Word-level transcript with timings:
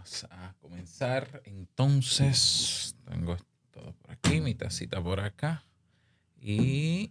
Vamos 0.00 0.26
a 0.30 0.54
comenzar. 0.62 1.42
Entonces, 1.44 2.96
tengo 3.04 3.36
todo 3.70 3.92
por 3.92 4.10
aquí, 4.10 4.40
mi 4.40 4.54
tacita 4.54 5.02
por 5.02 5.20
acá. 5.20 5.62
Y 6.40 7.10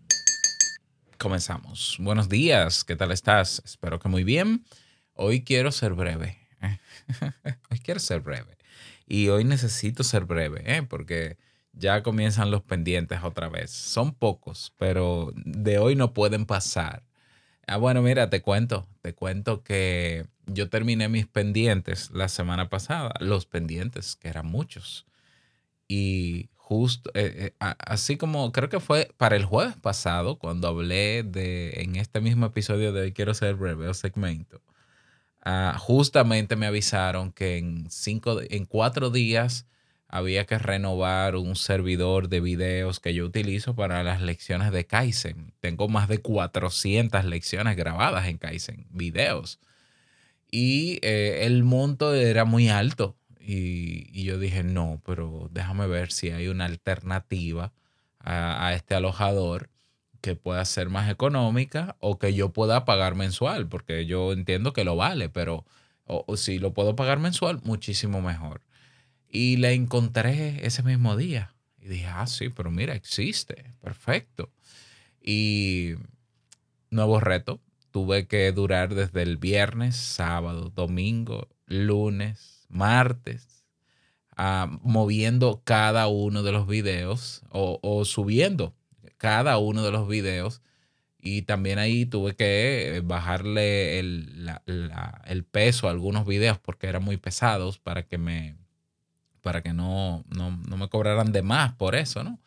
comenzamos. 1.20 1.97
Buenos 1.99 2.29
días, 2.29 2.83
¿qué 2.83 2.96
tal 2.96 3.12
estás? 3.12 3.62
Espero 3.63 3.99
que 3.99 4.10
muy 4.10 4.23
bien. 4.23 4.65
Hoy 5.13 5.44
quiero 5.44 5.71
ser 5.71 5.94
breve. 5.94 6.39
hoy 7.70 7.78
quiero 7.78 7.99
ser 7.99 8.21
breve. 8.21 8.57
Y 9.06 9.28
hoy 9.28 9.44
necesito 9.44 10.03
ser 10.03 10.26
breve, 10.26 10.63
¿eh? 10.65 10.81
porque 10.81 11.37
ya 11.74 12.01
comienzan 12.01 12.49
los 12.49 12.63
pendientes 12.63 13.19
otra 13.21 13.49
vez. 13.49 13.69
Son 13.69 14.15
pocos, 14.15 14.74
pero 14.78 15.31
de 15.35 15.78
hoy 15.78 15.96
no 15.96 16.16
pueden 16.16 16.48
pasar. 16.48 17.03
Ah, 17.72 17.77
bueno, 17.77 18.02
mira, 18.02 18.31
te 18.31 18.41
cuento, 18.41 18.88
te 19.04 19.13
cuento 19.13 19.63
que 19.63 20.26
yo 20.48 20.70
terminé 20.70 21.08
mis 21.08 21.27
pendientes 21.27 22.09
la 22.09 22.27
semana 22.27 22.67
pasada, 22.67 23.13
los 23.20 23.45
pendientes, 23.45 24.16
que 24.16 24.27
eran 24.27 24.48
muchos. 24.48 25.05
Y 25.88 26.49
justo, 26.55 27.12
eh, 27.13 27.53
eh, 27.59 27.76
así 27.79 28.17
como 28.17 28.52
creo 28.52 28.70
que 28.70 28.79
fue 28.79 29.12
para 29.17 29.35
el 29.35 29.45
jueves 29.45 29.76
pasado, 29.77 30.40
cuando 30.40 30.67
hablé 30.67 31.23
de, 31.23 31.81
en 31.81 31.95
este 31.95 32.21
mismo 32.21 32.48
episodio 32.48 32.91
de 32.91 33.13
Quiero 33.13 33.35
ser 33.35 33.55
breve 33.55 33.88
o 33.88 33.93
segmento, 33.93 34.63
ah, 35.43 35.76
justamente 35.79 36.55
me 36.55 36.67
avisaron 36.67 37.31
que 37.31 37.57
en, 37.59 37.91
cinco, 37.91 38.40
en 38.41 38.65
cuatro 38.65 39.12
días 39.12 39.67
había 40.09 40.45
que 40.45 40.58
renovar 40.58 41.36
un 41.36 41.55
servidor 41.55 42.30
de 42.30 42.41
videos 42.41 42.99
que 42.99 43.13
yo 43.13 43.26
utilizo 43.26 43.76
para 43.76 44.04
las 44.04 44.22
lecciones 44.22 44.72
de 44.72 44.85
Kaizen. 44.85 45.54
Tengo 45.59 45.88
más 45.88 46.09
de 46.09 46.18
400 46.18 47.23
lecciones 47.26 47.77
grabadas 47.77 48.27
en 48.27 48.40
Kaizen, 48.40 48.88
videos. 48.90 49.59
Y 50.52 50.99
eh, 51.04 51.45
el 51.45 51.63
monto 51.63 52.16
era 52.16 52.44
muy 52.44 52.70
alto. 52.70 53.18
Y, 53.40 54.23
yo 54.23 54.40
dije, 54.40 54.63
no, 54.63 55.02
pero 55.05 55.48
déjame 55.51 55.88
ver 55.88 56.12
si 56.12 56.32
hay 56.32 56.48
una 56.48 56.66
alternativa 56.66 57.71
a, 58.20 58.73
este 58.73 58.96
alojador 58.96 59.70
que 60.21 60.35
pueda 60.35 60.66
ser 60.66 60.90
más 60.90 61.10
económica 61.10 61.96
o 61.99 62.20
que 62.20 62.34
yo 62.34 62.49
pueda 62.49 62.84
pagar 62.84 63.16
mensual, 63.16 63.68
porque 63.70 64.06
yo 64.06 64.34
entiendo 64.34 64.73
que 64.73 64.84
lo 64.84 64.96
vale, 64.96 65.30
pero 65.30 65.66
o 66.06 66.36
si 66.38 66.58
lo 66.60 66.73
puedo 66.73 66.96
pagar 66.96 67.20
mensual, 67.20 67.60
muchísimo 67.64 68.22
mejor. 68.22 68.62
Y 69.30 69.58
la 69.58 69.72
encontré 69.72 70.66
ese 70.66 70.82
mismo 70.82 71.16
día. 71.16 71.54
Y 71.80 71.88
dije, 71.88 72.08
ah, 72.08 72.28
sí, 72.28 72.50
pero 72.50 72.72
mira, 72.72 72.96
existe. 72.96 73.74
Perfecto. 73.82 74.52
Y 75.22 75.94
nuevo 76.90 77.20
reto. 77.20 77.62
Tuve 77.92 78.28
que 78.28 78.52
durar 78.52 78.94
desde 78.94 79.24
el 79.24 79.38
viernes, 79.38 79.96
sábado, 79.96 80.72
domingo, 80.76 81.48
lunes, 81.66 82.66
martes, 82.70 83.66
ah, 84.38 84.68
moviendo 84.84 85.62
cada 85.64 86.08
uno 86.08 86.44
de 86.44 86.52
los 86.52 86.68
videos 86.68 87.42
o, 87.50 88.06
subiendo 88.06 88.76
cada 89.18 89.58
uno 89.58 89.84
de 89.84 89.92
los 89.92 90.08
videos. 90.08 90.62
Y 91.22 91.42
también 91.44 91.80
ahí 91.80 92.06
tuve 92.06 92.36
que 92.36 93.02
bajarle 93.04 94.00
el, 94.00 94.50
el 95.26 95.44
peso 95.44 95.88
a 95.88 95.92
algunos 95.92 96.26
videos 96.26 96.60
porque 96.60 96.88
eran 96.88 97.04
muy 97.04 97.18
pesados 97.18 97.78
para 97.80 98.04
que 98.04 98.18
me, 98.18 98.56
para 99.42 99.62
que 99.62 99.73
no, 99.73 100.23
no, 100.30 100.52
me 100.52 100.90
cobraran 100.90 101.32
de 101.32 101.42
más 101.42 101.73
por 101.73 101.95
eso, 101.95 102.23
¿no? 102.23 102.40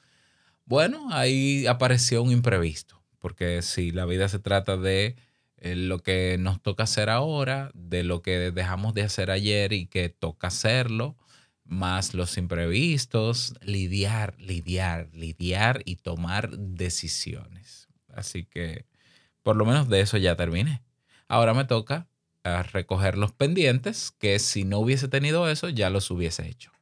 Bueno, 0.64 1.08
ahí 1.12 1.66
apareció 1.66 2.22
un 2.22 2.32
imprevisto, 2.32 3.02
porque 3.18 3.62
si 3.62 3.90
la 3.90 4.06
vida 4.06 4.28
se 4.28 4.38
trata 4.38 4.76
de 4.76 5.16
eh, 5.58 5.74
lo 5.76 5.98
que 6.00 6.36
nos 6.38 6.62
toca 6.62 6.84
hacer 6.84 7.10
ahora, 7.10 7.70
de 7.74 8.04
lo 8.04 8.22
que 8.22 8.50
dejamos 8.52 8.94
de 8.94 9.02
hacer 9.02 9.30
ayer 9.30 9.72
y 9.72 9.86
que 9.86 10.08
toca 10.08 10.48
hacerlo, 10.48 11.16
más 11.64 12.14
los 12.14 12.36
imprevistos, 12.38 13.54
lidiar, 13.62 14.34
lidiar, 14.38 15.08
lidiar 15.12 15.82
y 15.84 15.96
tomar 15.96 16.50
decisiones. 16.56 17.88
Así 18.08 18.44
que 18.44 18.86
por 19.42 19.56
lo 19.56 19.64
menos 19.64 19.88
de 19.88 20.00
eso 20.00 20.16
ya 20.18 20.36
terminé. 20.36 20.82
Ahora 21.28 21.54
me 21.54 21.64
toca 21.64 22.08
eh, 22.44 22.62
recoger 22.64 23.16
los 23.16 23.32
pendientes, 23.32 24.10
que 24.12 24.38
si 24.38 24.64
no 24.64 24.78
hubiese 24.78 25.08
tenido 25.08 25.48
eso, 25.48 25.68
ya 25.68 25.90
los 25.90 26.10
hubiese 26.10 26.46
hecho. 26.46 26.72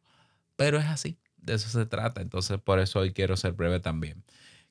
Pero 0.61 0.77
es 0.77 0.85
así, 0.85 1.17
de 1.39 1.55
eso 1.55 1.71
se 1.71 1.87
trata. 1.87 2.21
Entonces, 2.21 2.61
por 2.61 2.81
eso 2.81 2.99
hoy 2.99 3.15
quiero 3.15 3.35
ser 3.39 3.53
breve 3.53 3.81
también. 3.81 4.23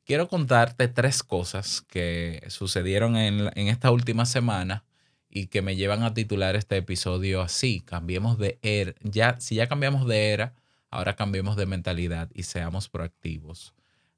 Quiero 0.06 0.28
contarte 0.28 0.88
tres 0.88 1.24
cosas 1.24 1.82
que 1.82 2.44
sucedieron 2.50 3.18
en, 3.18 3.50
esta 3.56 3.90
última 3.90 4.28
semana 4.28 4.86
y 5.32 5.48
que 5.48 5.64
me 5.64 5.76
llevan 5.76 6.04
a 6.04 6.14
titular 6.14 6.56
este 6.56 6.78
episodio 6.78 7.42
así. 7.42 7.82
Cambiemos 7.82 8.38
de 8.38 8.60
era. 8.62 8.94
Ya, 9.02 9.40
si 9.40 9.56
ya 9.56 9.66
cambiamos 9.66 10.08
de 10.08 10.30
era, 10.30 10.54
ahora 10.92 11.16
cambiemos 11.16 11.56
de 11.56 11.66
mentalidad 11.66 12.30
y 12.36 12.44
seamos 12.44 12.88
proactivos. 12.88 13.74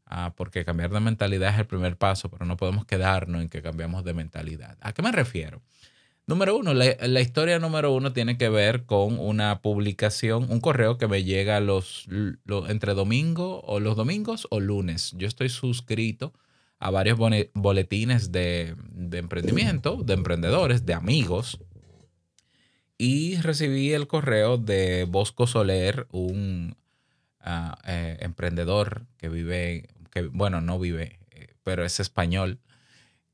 Ah, 0.06 0.34
porque 0.36 0.66
cambiar 0.66 0.90
de 0.90 1.00
mentalidad 1.00 1.54
es 1.54 1.60
el 1.60 1.68
primer 1.68 1.96
paso, 1.96 2.30
pero 2.30 2.44
no 2.44 2.58
podemos 2.58 2.86
quedarnos 2.86 3.42
en 3.44 3.48
que 3.48 3.62
cambiamos 3.62 4.04
de 4.04 4.14
mentalidad. 4.14 4.78
¿A 4.82 4.92
qué 4.92 5.02
me 5.02 5.14
refiero? 5.14 5.62
Número 6.28 6.56
uno, 6.56 6.74
la, 6.74 7.22
historia 7.22 7.60
número 7.60 7.92
uno 7.94 8.14
tiene 8.14 8.38
que 8.38 8.48
ver 8.48 8.86
con 8.86 9.20
una 9.20 9.62
publicación, 9.62 10.48
un 10.50 10.62
correo 10.62 10.98
que 10.98 11.08
me 11.08 11.24
llega 11.24 11.60
los, 11.60 12.08
entre 12.70 12.94
domingo 12.94 13.62
o 13.62 13.80
los 13.80 13.98
domingos 13.98 14.48
o 14.50 14.60
lunes. 14.60 15.14
Yo 15.18 15.28
estoy 15.28 15.50
suscrito 15.50 16.32
a 16.80 16.90
varios 16.90 17.18
boletines 17.54 18.32
de, 18.32 18.76
emprendimiento, 19.12 20.04
de 20.04 20.14
emprendedores, 20.14 20.86
de 20.86 20.94
amigos. 20.94 21.60
Y 22.98 23.38
recibí 23.38 23.94
el 23.94 24.08
correo 24.08 24.58
de 24.58 25.06
Bosco 25.10 25.48
Soler, 25.48 26.08
un 26.12 26.76
eh, 27.86 28.18
emprendedor 28.22 29.08
que 29.18 29.28
vive, 29.28 29.90
que 30.12 30.22
bueno, 30.22 30.62
no 30.62 30.80
vive, 30.80 31.20
eh, 31.32 31.48
pero 31.64 31.84
es 31.84 32.00
español 32.00 32.60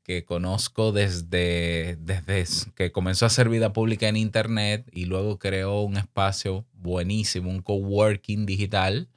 que 0.08 0.24
conozco 0.24 0.90
desde, 0.90 1.98
desde 2.00 2.46
que 2.74 2.92
comenzó 2.92 3.26
a 3.26 3.28
hacer 3.28 3.50
vida 3.50 3.74
pública 3.74 4.08
en 4.08 4.16
Internet 4.16 4.88
y 4.90 5.04
luego 5.04 5.38
creó 5.38 5.82
un 5.82 5.98
espacio 5.98 6.64
buenísimo, 6.72 7.50
un 7.50 7.60
coworking 7.60 8.46
digital 8.46 9.10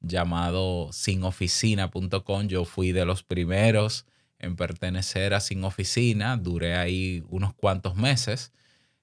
llamado 0.00 0.92
sinoficina.com. 0.92 2.46
Yo 2.46 2.64
fui 2.64 2.92
de 2.92 3.04
los 3.04 3.24
primeros 3.24 4.06
en 4.38 4.54
pertenecer 4.54 5.34
a 5.34 5.40
Sin 5.40 5.64
Oficina, 5.64 6.36
duré 6.36 6.76
ahí 6.76 7.24
unos 7.30 7.52
cuantos 7.52 7.96
meses. 7.96 8.52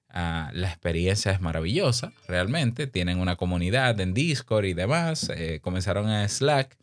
Ah, 0.08 0.50
la 0.54 0.68
experiencia 0.68 1.32
es 1.32 1.42
maravillosa, 1.42 2.14
realmente. 2.26 2.86
Tienen 2.86 3.18
una 3.18 3.36
comunidad 3.36 4.00
en 4.00 4.14
Discord 4.14 4.64
y 4.64 4.72
demás. 4.72 5.30
Eh, 5.36 5.60
comenzaron 5.60 6.08
en 6.08 6.26
Slack 6.30 6.78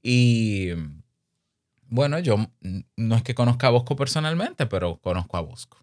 y 0.00 0.68
bueno, 1.88 2.18
yo 2.18 2.36
no 2.96 3.16
es 3.16 3.22
que 3.22 3.34
conozca 3.34 3.68
a 3.68 3.70
Bosco 3.70 3.96
personalmente, 3.96 4.66
pero 4.66 4.98
conozco 5.00 5.36
a 5.36 5.40
Bosco. 5.40 5.78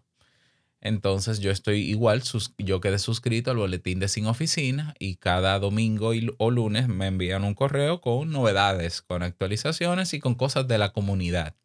Entonces 0.80 1.40
yo 1.40 1.50
estoy 1.50 1.80
igual, 1.80 2.22
yo 2.58 2.80
quedé 2.80 2.98
suscrito 2.98 3.50
al 3.50 3.56
boletín 3.56 3.98
de 3.98 4.08
Sin 4.08 4.26
Oficina 4.26 4.94
y 5.00 5.16
cada 5.16 5.58
domingo 5.58 6.12
o 6.38 6.50
lunes 6.50 6.86
me 6.86 7.08
envían 7.08 7.42
un 7.42 7.54
correo 7.54 8.00
con 8.00 8.30
novedades, 8.30 9.02
con 9.02 9.24
actualizaciones 9.24 10.14
y 10.14 10.20
con 10.20 10.36
cosas 10.36 10.68
de 10.68 10.78
la 10.78 10.92
comunidad. 10.92 11.56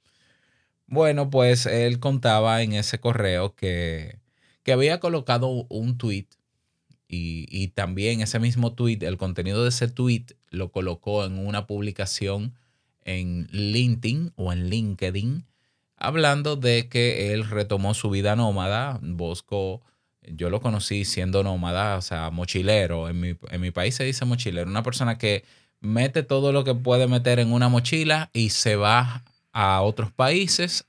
Bueno, 0.88 1.30
pues 1.30 1.68
él 1.68 2.00
contaba 2.00 2.64
en 2.64 2.74
ese 2.74 3.00
correo 3.00 3.56
que, 3.56 4.20
que 4.64 4.74
había 4.74 5.00
colocado 5.00 5.68
un 5.70 5.98
tweet 5.98 6.28
y, 7.08 7.46
y, 7.50 7.68
también 7.70 8.22
ese 8.22 8.40
mismo 8.40 8.74
tweet, 8.74 9.00
el 9.02 9.18
contenido 9.18 9.64
de 9.64 9.70
ese 9.70 9.90
tweet 9.90 10.28
lo 10.50 10.72
colocó 10.72 11.26
en 11.26 11.46
una 11.46 11.68
publicación 11.68 12.56
en 13.04 13.48
LinkedIn 13.52 14.34
o 14.36 14.54
en 14.54 14.70
LinkedIn, 14.70 15.46
hablando 15.96 16.56
de 16.56 16.90
que 16.90 17.34
él 17.34 17.48
retomó 17.50 17.94
su 17.94 18.10
vida 18.10 18.36
nómada. 18.36 19.00
Bosco, 19.02 19.82
yo 20.22 20.50
lo 20.50 20.62
conocí 20.62 21.06
siendo 21.06 21.44
nómada, 21.44 21.98
o 21.98 22.02
sea, 22.02 22.30
mochilero. 22.30 23.10
En 23.10 23.20
mi, 23.20 23.36
en 23.50 23.62
mi 23.62 23.72
país 23.72 23.96
se 23.96 24.04
dice 24.04 24.26
mochilero, 24.26 24.70
una 24.70 24.84
persona 24.84 25.18
que 25.18 25.44
mete 25.80 26.24
todo 26.24 26.52
lo 26.52 26.64
que 26.64 26.76
puede 26.76 27.08
meter 27.08 27.40
en 27.40 27.52
una 27.52 27.70
mochila 27.70 28.30
y 28.34 28.50
se 28.50 28.76
va 28.76 29.24
a 29.52 29.82
otros 29.82 30.12
países 30.12 30.86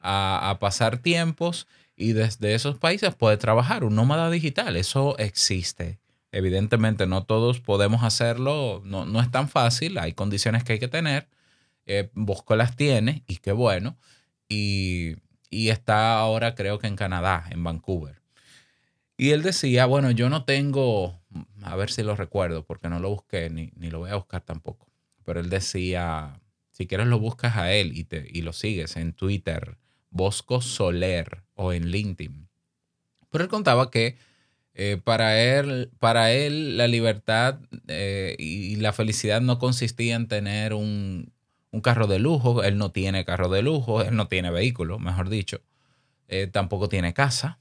a, 0.00 0.50
a 0.50 0.58
pasar 0.58 0.98
tiempos 0.98 1.66
y 1.96 2.12
desde 2.12 2.54
esos 2.54 2.78
países 2.78 3.14
puede 3.14 3.36
trabajar, 3.36 3.84
un 3.84 3.94
nómada 3.94 4.30
digital, 4.30 4.76
eso 4.76 5.16
existe. 5.18 5.98
Evidentemente 6.32 7.06
no 7.06 7.24
todos 7.24 7.60
podemos 7.60 8.02
hacerlo, 8.02 8.82
no, 8.84 9.06
no 9.06 9.20
es 9.20 9.30
tan 9.30 9.48
fácil, 9.48 9.98
hay 9.98 10.12
condiciones 10.12 10.64
que 10.64 10.74
hay 10.74 10.78
que 10.80 10.88
tener, 10.88 11.28
eh, 11.86 12.10
Bosco 12.14 12.56
las 12.56 12.76
tiene 12.76 13.24
y 13.26 13.36
qué 13.36 13.52
bueno. 13.52 13.96
Y, 14.48 15.16
está 15.50 16.18
ahora 16.18 16.54
creo 16.56 16.78
que 16.80 16.88
en 16.88 16.96
Canadá, 16.96 17.46
en 17.50 17.62
Vancouver. 17.62 18.20
Y 19.16 19.30
él 19.30 19.42
decía, 19.42 19.86
bueno, 19.86 20.10
yo 20.10 20.28
no 20.28 20.44
tengo, 20.44 21.22
a 21.62 21.76
ver 21.76 21.90
si 21.90 22.02
lo 22.02 22.16
recuerdo, 22.16 22.64
porque 22.64 22.88
no 22.88 22.98
lo 22.98 23.10
busqué, 23.10 23.50
ni, 23.50 23.70
lo 23.90 24.00
voy 24.00 24.10
a 24.10 24.16
buscar 24.16 24.40
tampoco. 24.40 24.90
Pero 25.24 25.38
él 25.38 25.50
decía, 25.50 26.40
si 26.72 26.88
quieres 26.88 27.06
lo 27.06 27.20
buscas 27.20 27.56
a 27.56 27.72
él 27.72 27.96
y, 27.96 28.04
te, 28.04 28.26
y 28.28 28.42
lo 28.42 28.52
sigues 28.52 28.96
en 28.96 29.12
Twitter, 29.12 29.78
Bosco 30.10 30.60
Soler 30.60 31.44
o 31.54 31.72
en 31.72 31.90
LinkedIn. 31.90 32.48
Pero 33.30 33.44
él 33.44 33.50
contaba 33.50 33.90
que 33.90 34.16
Eh, 34.76 35.00
para, 35.02 35.40
él, 35.40 35.92
para 36.00 36.32
él, 36.32 36.76
la 36.76 36.88
libertad 36.88 37.60
eh, 37.86 38.34
y 38.38 38.74
la 38.76 38.92
felicidad 38.92 39.40
no 39.40 39.60
consistía 39.60 40.16
en 40.16 40.26
tener 40.26 40.74
un, 40.74 41.32
carro 41.80 42.06
de 42.06 42.18
lujo. 42.18 42.62
Él 42.62 42.78
no 42.78 42.90
tiene 42.90 43.24
carro 43.24 43.48
de 43.48 43.62
lujo, 43.62 44.02
él 44.02 44.16
no 44.16 44.28
tiene 44.28 44.50
vehículo, 44.50 44.98
mejor 44.98 45.28
dicho. 45.28 45.60
Eh, 46.28 46.46
tampoco 46.46 46.88
tiene 46.88 47.14
casa. 47.14 47.58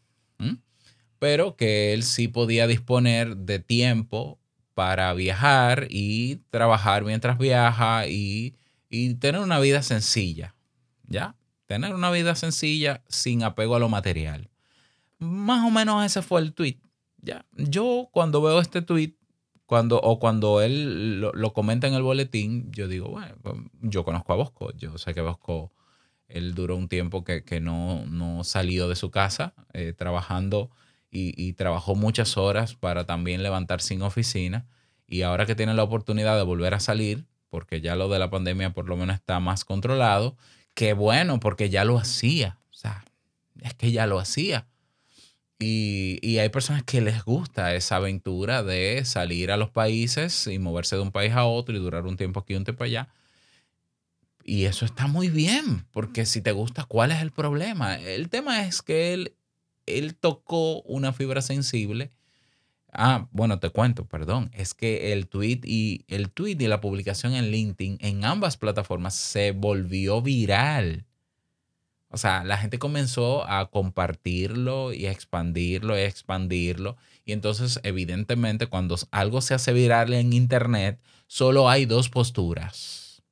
Pero 1.19 1.55
que 1.55 1.93
él 1.93 2.03
sí 2.03 2.27
podía 2.27 2.67
disponer 2.67 3.37
de 3.37 3.59
tiempo 3.59 4.39
para 4.73 5.13
viajar 5.13 5.87
y 5.89 6.41
trabajar 6.49 7.05
mientras 7.05 7.37
viaja 7.37 8.07
y, 8.07 8.57
y 8.89 9.13
tener 9.13 9.39
una 9.39 9.59
vida 9.59 9.83
sencilla. 9.83 10.53
¿Ya? 11.07 11.37
Tener 11.65 11.95
una 11.95 12.11
vida 12.11 12.35
sencilla 12.35 13.03
sin 13.07 13.43
apego 13.43 13.75
a 13.75 13.79
lo 13.79 13.87
material. 13.87 14.49
Más 15.17 15.65
o 15.65 15.71
menos 15.71 16.05
ese 16.05 16.21
fue 16.21 16.41
el 16.41 16.53
tweet 16.53 16.83
ya. 17.23 17.45
Yo 17.55 18.09
cuando 18.11 18.41
veo 18.41 18.59
este 18.59 18.81
tweet, 18.81 19.15
cuando, 19.73 19.99
o 19.99 20.19
cuando 20.19 20.61
él 20.61 21.19
lo, 21.19 21.53
comenta 21.53 21.87
en 21.87 21.95
el 21.95 22.03
boletín, 22.03 22.71
yo 22.71 22.87
digo, 22.87 23.09
bueno, 23.09 23.33
pues, 23.41 23.55
yo 23.81 24.05
conozco 24.05 24.31
a 24.31 24.35
Bosco, 24.35 24.71
yo 24.77 24.99
sé 24.99 25.15
que 25.15 25.21
Bosco, 25.21 25.71
él 26.27 26.53
duró 26.53 26.75
un 26.75 26.87
tiempo 26.87 27.23
que, 27.23 27.59
no, 27.59 28.05
no 28.05 28.43
salió 28.43 28.87
de 28.87 28.95
su 28.95 29.09
casa 29.09 29.55
eh, 29.73 29.91
trabajando 29.97 30.69
y, 31.09 31.53
trabajó 31.53 31.95
muchas 31.95 32.37
horas 32.37 32.75
para 32.75 33.07
también 33.07 33.41
levantar 33.41 33.81
sin 33.81 34.03
oficina. 34.03 34.67
Y 35.07 35.23
ahora 35.23 35.47
que 35.47 35.55
tiene 35.55 35.73
la 35.73 35.81
oportunidad 35.81 36.37
de 36.37 36.43
volver 36.43 36.75
a 36.75 36.79
salir, 36.79 37.25
porque 37.49 37.81
ya 37.81 37.95
lo 37.95 38.09
de 38.09 38.19
la 38.19 38.29
pandemia 38.29 38.75
por 38.75 38.87
lo 38.87 38.95
menos 38.95 39.15
está 39.15 39.39
más 39.39 39.65
controlado, 39.65 40.37
qué 40.75 40.93
bueno, 40.93 41.39
porque 41.39 41.71
ya 41.71 41.83
lo 41.83 41.97
hacía. 41.97 42.59
O 42.69 42.75
sea, 42.75 43.03
es 43.59 43.73
que 43.73 43.91
ya 43.91 44.05
lo 44.05 44.19
hacía. 44.19 44.67
Y, 45.59 46.37
hay 46.39 46.49
personas 46.49 46.83
que 46.83 47.01
les 47.01 47.23
gusta 47.23 47.73
esa 47.75 47.97
aventura 47.97 48.63
de 48.63 49.05
salir 49.05 49.51
a 49.51 49.57
los 49.57 49.69
países 49.69 50.47
y 50.47 50.59
moverse 50.59 50.95
de 50.95 51.01
un 51.01 51.11
país 51.11 51.33
a 51.33 51.45
otro 51.45 51.75
y 51.75 51.79
durar 51.79 52.05
un 52.05 52.17
tiempo 52.17 52.41
aquí 52.41 52.53
y 52.53 52.57
un 52.57 52.65
tiempo 52.65 52.83
allá. 52.83 53.09
Y 54.43 54.65
eso 54.65 54.85
está 54.85 55.07
muy 55.07 55.29
bien, 55.29 55.85
porque 55.91 56.25
si 56.25 56.41
te 56.41 56.51
gusta, 56.51 56.83
¿cuál 56.83 57.11
es 57.11 57.21
el 57.21 57.31
problema? 57.31 57.95
El 57.95 58.29
tema 58.29 58.65
es 58.65 58.81
que 58.81 59.13
él, 59.13 59.35
él 59.85 60.15
tocó 60.15 60.81
una 60.81 61.13
fibra 61.13 61.41
sensible. 61.41 62.11
Ah, 62.91 63.27
bueno, 63.31 63.59
te 63.59 63.69
cuento, 63.69 64.05
perdón. 64.05 64.51
Es 64.53 64.73
que 64.73 65.13
el 65.13 65.27
tweet 65.27 65.61
y 65.63 66.05
el 66.09 66.29
tweet 66.29 66.57
y 66.59 66.67
la 66.67 66.81
publicación 66.81 67.33
en 67.33 67.51
LinkedIn 67.51 67.97
en 68.01 68.25
ambas 68.25 68.57
plataformas 68.57 69.15
se 69.15 69.51
volvió 69.51 70.21
viral. 70.21 71.05
O 72.13 72.17
sea, 72.17 72.43
la 72.43 72.59
gente 72.59 72.77
comenzó 72.77 73.43
a 73.49 73.71
compartirlo 73.71 74.93
y 74.93 75.07
a 75.07 75.11
expandirlo 75.11 75.97
y 75.97 76.01
a 76.01 76.05
expandirlo. 76.05 76.95
Y 77.25 77.31
entonces, 77.31 77.79
evidentemente, 77.81 78.67
cuando 78.67 78.95
algo 79.09 79.41
se 79.41 79.55
hace 79.55 79.73
viral 79.73 80.13
en 80.13 80.31
Internet, 80.31 81.01
solo 81.25 81.71
hay 81.71 81.87
dos 81.87 82.09
posturas. 82.09 83.23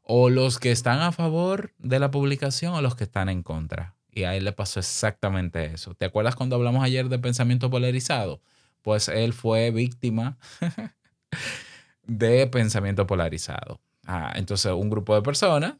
O 0.00 0.30
los 0.30 0.58
que 0.58 0.72
están 0.72 1.02
a 1.02 1.12
favor 1.12 1.74
de 1.76 1.98
la 1.98 2.10
publicación 2.10 2.72
o 2.72 2.80
los 2.80 2.96
que 2.96 3.04
están 3.04 3.28
en 3.28 3.42
contra. 3.42 3.94
Y 4.10 4.22
a 4.22 4.34
él 4.34 4.44
le 4.44 4.52
pasó 4.52 4.80
exactamente 4.80 5.66
eso. 5.66 5.94
¿Te 5.94 6.06
acuerdas 6.06 6.36
cuando 6.36 6.56
hablamos 6.56 6.82
ayer 6.82 7.10
de 7.10 7.18
pensamiento 7.18 7.68
polarizado? 7.68 8.40
Pues 8.80 9.08
él 9.08 9.34
fue 9.34 9.70
víctima 9.72 10.38
de 12.06 12.46
pensamiento 12.46 13.06
polarizado. 13.06 13.78
Ah, 14.06 14.32
entonces, 14.36 14.72
un 14.72 14.88
grupo 14.88 15.14
de 15.14 15.20
personas 15.20 15.74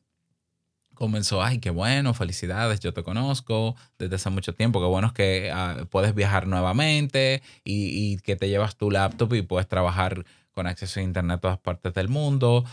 comenzó, 0.95 1.43
ay, 1.43 1.59
qué 1.59 1.71
bueno, 1.71 2.15
felicidades, 2.15 2.81
yo 2.81 2.95
te 2.95 3.03
conozco 3.03 3.77
desde 3.99 4.17
hace 4.17 4.31
mucho 4.31 4.55
tiempo, 4.55 4.81
qué 4.81 4.87
bueno 4.87 5.09
es 5.09 5.13
que 5.13 5.51
ah, 5.53 5.87
puedes 5.91 6.15
viajar 6.15 6.47
nuevamente 6.47 7.43
y, 7.65 8.19
que 8.19 8.37
te 8.37 8.49
llevas 8.49 8.77
tu 8.77 8.91
laptop 8.91 9.35
y 9.35 9.43
puedes 9.43 9.69
trabajar 9.69 10.25
con 10.53 10.67
acceso 10.67 11.01
a 11.01 11.03
Internet 11.03 11.39
a 11.39 11.41
todas 11.41 11.59
partes 11.59 11.93
del 11.95 12.09
mundo. 12.09 12.65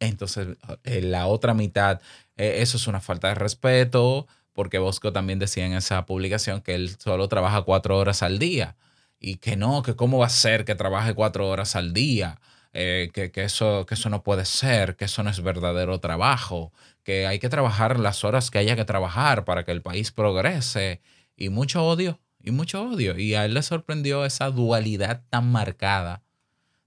Entonces, 0.00 0.48
en 0.84 1.10
la 1.10 1.26
otra 1.26 1.54
mitad, 1.54 2.00
eh, 2.36 2.56
eso 2.58 2.78
es 2.78 2.86
una 2.86 3.00
falta 3.00 3.28
de 3.28 3.34
respeto, 3.34 4.26
porque 4.52 4.78
Bosco 4.78 5.12
también 5.12 5.38
decía 5.38 5.66
en 5.66 5.74
esa 5.74 6.06
publicación 6.06 6.62
que 6.62 6.74
él 6.74 6.96
solo 6.98 7.28
trabaja 7.28 7.62
cuatro 7.62 7.98
horas 7.98 8.22
al 8.22 8.38
día 8.38 8.76
y 9.20 9.36
que 9.36 9.56
no, 9.56 9.82
que 9.82 9.94
cómo 9.94 10.18
va 10.18 10.26
a 10.26 10.30
ser 10.30 10.64
que 10.64 10.74
trabaje 10.74 11.14
cuatro 11.14 11.48
horas 11.48 11.76
al 11.76 11.92
día. 11.92 12.40
Eh, 12.74 13.10
que, 13.12 13.32
eso, 13.42 13.86
que 13.86 13.94
eso 13.94 14.10
no 14.10 14.22
puede 14.22 14.44
ser, 14.44 14.94
que 14.96 15.06
eso 15.06 15.22
no 15.22 15.30
es 15.30 15.42
verdadero 15.42 16.00
trabajo, 16.00 16.70
que 17.08 17.26
hay 17.26 17.38
que 17.38 17.48
trabajar 17.48 17.98
las 17.98 18.22
horas 18.22 18.50
que 18.50 18.58
haya 18.58 18.76
que 18.76 18.84
trabajar 18.84 19.46
para 19.46 19.64
que 19.64 19.72
el 19.72 19.80
país 19.80 20.12
progrese 20.12 21.00
y 21.38 21.48
mucho 21.48 21.82
odio, 21.86 22.20
y 22.38 22.50
mucho 22.50 22.82
odio. 22.82 23.18
Y 23.18 23.32
a 23.32 23.46
él 23.46 23.54
le 23.54 23.62
sorprendió 23.62 24.26
esa 24.26 24.50
dualidad 24.50 25.22
tan 25.30 25.50
marcada 25.50 26.22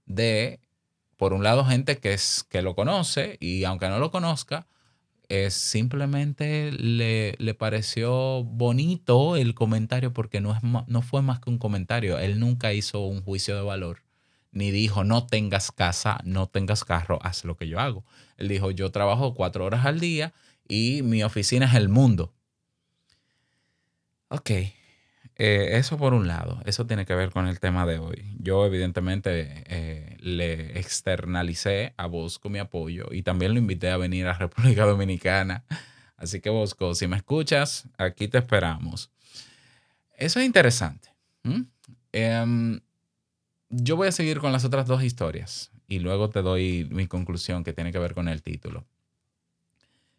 de, 0.06 0.60
por 1.16 1.32
un 1.32 1.42
lado, 1.42 1.64
gente 1.64 1.98
que, 1.98 2.12
es, 2.12 2.46
que 2.48 2.62
lo 2.62 2.76
conoce 2.76 3.36
y 3.40 3.64
aunque 3.64 3.88
no 3.88 3.98
lo 3.98 4.12
conozca, 4.12 4.68
es 5.28 5.54
simplemente 5.54 6.70
le, 6.70 7.34
le, 7.38 7.54
pareció 7.54 8.44
bonito 8.44 9.34
el 9.34 9.56
comentario 9.56 10.12
porque 10.12 10.40
no, 10.40 10.54
es, 10.54 10.62
no 10.62 11.02
fue 11.02 11.22
más 11.22 11.40
que 11.40 11.50
un 11.50 11.58
comentario. 11.58 12.20
Él 12.20 12.38
nunca 12.38 12.72
hizo 12.72 13.00
un 13.00 13.24
juicio 13.24 13.56
de 13.56 13.62
valor 13.62 14.04
ni 14.52 14.70
dijo 14.70 15.02
no 15.02 15.26
tengas 15.26 15.72
casa, 15.72 16.20
no 16.24 16.46
tengas 16.46 16.84
carro, 16.84 17.18
haz 17.22 17.44
lo 17.44 17.56
que 17.56 17.68
yo 17.68 17.80
hago. 17.80 18.04
Él 18.36 18.48
dijo 18.48 18.70
yo 18.70 18.90
trabajo 18.90 19.34
cuatro 19.34 19.64
horas 19.64 19.84
al 19.84 19.98
día 19.98 20.32
y 20.68 21.02
mi 21.02 21.24
oficina 21.24 21.66
es 21.66 21.74
el 21.74 21.88
mundo. 21.88 22.32
Ok, 24.28 24.50
eh, 25.36 25.78
eso 25.78 25.98
por 25.98 26.14
un 26.14 26.28
lado, 26.28 26.60
eso 26.66 26.86
tiene 26.86 27.06
que 27.06 27.14
ver 27.14 27.30
con 27.30 27.46
el 27.48 27.58
tema 27.58 27.86
de 27.86 27.98
hoy. 27.98 28.24
Yo 28.38 28.64
evidentemente 28.66 29.64
eh, 29.66 30.16
le 30.20 30.78
externalicé 30.78 31.94
a 31.96 32.06
Bosco 32.06 32.48
mi 32.48 32.58
apoyo 32.58 33.08
y 33.10 33.22
también 33.22 33.52
lo 33.52 33.58
invité 33.58 33.90
a 33.90 33.96
venir 33.96 34.26
a 34.26 34.34
República 34.34 34.84
Dominicana. 34.84 35.64
Así 36.16 36.40
que 36.40 36.50
Bosco, 36.50 36.94
si 36.94 37.08
me 37.08 37.16
escuchas, 37.16 37.88
aquí 37.98 38.28
te 38.28 38.38
esperamos. 38.38 39.10
Eso 40.16 40.38
es 40.38 40.46
interesante. 40.46 41.08
Yo 43.74 43.96
voy 43.96 44.08
a 44.08 44.12
seguir 44.12 44.38
con 44.38 44.52
las 44.52 44.66
otras 44.66 44.86
dos 44.86 45.02
historias 45.02 45.70
y 45.88 45.98
luego 46.00 46.28
te 46.28 46.42
doy 46.42 46.86
mi 46.90 47.06
conclusión 47.06 47.64
que 47.64 47.72
tiene 47.72 47.90
que 47.90 47.98
ver 47.98 48.12
con 48.12 48.28
el 48.28 48.42
título. 48.42 48.84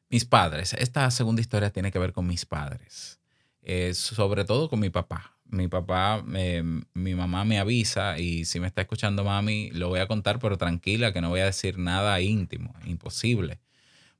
Mis 0.10 0.26
padres. 0.26 0.74
Esta 0.74 1.12
segunda 1.12 1.40
historia 1.40 1.70
tiene 1.70 1.92
que 1.92 2.00
ver 2.00 2.14
con 2.14 2.26
mis 2.26 2.48
padres. 2.48 3.20
Eh, 3.62 3.94
sobre 3.94 4.44
todo 4.44 4.70
con 4.70 4.80
mi 4.80 4.90
papá. 4.90 5.38
Mi 5.46 5.68
papá, 5.68 6.24
mi 6.24 7.14
mamá 7.14 7.46
me 7.46 7.60
avisa 7.60 8.18
y 8.18 8.46
si 8.46 8.60
me 8.60 8.66
está 8.66 8.82
escuchando 8.82 9.24
mami, 9.24 9.70
lo 9.70 9.90
voy 9.90 10.00
a 10.00 10.08
contar, 10.08 10.40
pero 10.40 10.58
tranquila, 10.58 11.14
que 11.14 11.22
no 11.22 11.30
voy 11.30 11.42
a 11.42 11.46
decir 11.46 11.78
nada 11.78 12.20
íntimo, 12.22 12.74
imposible. 12.86 13.60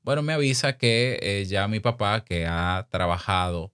Bueno, 0.04 0.22
me 0.22 0.32
avisa 0.32 0.78
que 0.78 1.18
eh, 1.20 1.44
ya 1.46 1.66
mi 1.66 1.80
papá, 1.80 2.24
que 2.24 2.46
ha 2.46 2.86
trabajado 2.88 3.73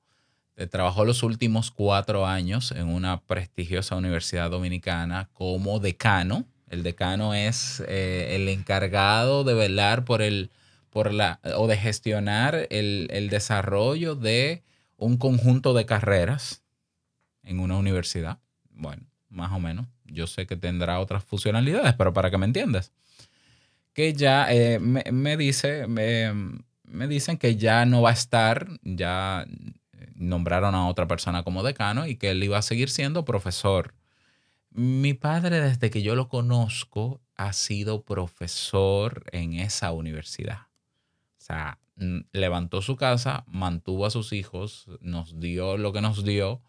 trabajó 0.66 1.04
los 1.04 1.22
últimos 1.22 1.70
cuatro 1.70 2.26
años 2.26 2.72
en 2.72 2.88
una 2.88 3.20
prestigiosa 3.20 3.96
universidad 3.96 4.50
dominicana 4.50 5.28
como 5.32 5.80
decano. 5.80 6.44
El 6.68 6.82
decano 6.82 7.34
es 7.34 7.82
eh, 7.88 8.36
el 8.36 8.48
encargado 8.48 9.42
de 9.44 9.54
velar 9.54 10.04
por 10.04 10.22
el, 10.22 10.50
por 10.90 11.12
la, 11.12 11.40
o 11.56 11.66
de 11.66 11.76
gestionar 11.76 12.66
el, 12.70 13.28
desarrollo 13.30 14.14
de 14.14 14.62
un 14.96 15.16
conjunto 15.16 15.72
de 15.72 15.86
carreras 15.86 16.62
en 17.42 17.60
una 17.60 17.76
universidad. 17.76 18.38
Bueno, 18.70 19.02
más 19.30 19.52
o 19.52 19.60
menos. 19.60 19.86
Yo 20.04 20.26
sé 20.26 20.46
que 20.46 20.56
tendrá 20.56 21.00
otras 21.00 21.24
funcionalidades, 21.24 21.94
pero 21.94 22.12
para 22.12 22.30
que 22.30 22.38
me 22.38 22.46
entiendas. 22.46 22.92
Que 23.94 24.12
ya 24.12 24.46
eh, 24.52 24.78
me, 24.78 25.36
dice, 25.36 25.86
me, 25.86 26.32
me 26.84 27.08
dicen 27.08 27.38
que 27.38 27.56
ya 27.56 27.86
no 27.86 28.02
va 28.02 28.10
a 28.10 28.14
estar, 28.14 28.68
ya 28.82 29.46
nombraron 30.20 30.74
a 30.74 30.86
otra 30.86 31.08
persona 31.08 31.42
como 31.42 31.62
decano 31.62 32.06
y 32.06 32.16
que 32.16 32.30
él 32.30 32.44
iba 32.44 32.58
a 32.58 32.62
seguir 32.62 32.90
siendo 32.90 33.24
profesor. 33.24 33.94
Mi 34.70 35.14
padre, 35.14 35.60
desde 35.60 35.90
que 35.90 36.02
yo 36.02 36.14
lo 36.14 36.28
conozco, 36.28 37.20
ha 37.36 37.52
sido 37.52 38.04
profesor 38.04 39.24
en 39.32 39.54
esa 39.54 39.90
universidad. 39.92 40.68
O 41.38 41.42
sea, 41.42 41.78
levantó 42.32 42.82
su 42.82 42.96
casa, 42.96 43.44
mantuvo 43.46 44.06
a 44.06 44.10
sus 44.10 44.32
hijos, 44.32 44.86
nos 45.00 45.40
dio 45.40 45.76
lo 45.76 45.92
que 45.92 46.00
nos 46.00 46.24
dio, 46.24 46.62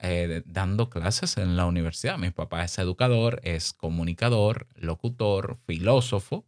eh, 0.00 0.42
dando 0.46 0.88
clases 0.88 1.36
en 1.36 1.56
la 1.56 1.66
universidad. 1.66 2.18
Mi 2.18 2.30
papá 2.30 2.64
es 2.64 2.78
educador, 2.78 3.40
es 3.42 3.72
comunicador, 3.72 4.68
locutor, 4.76 5.58
filósofo 5.66 6.46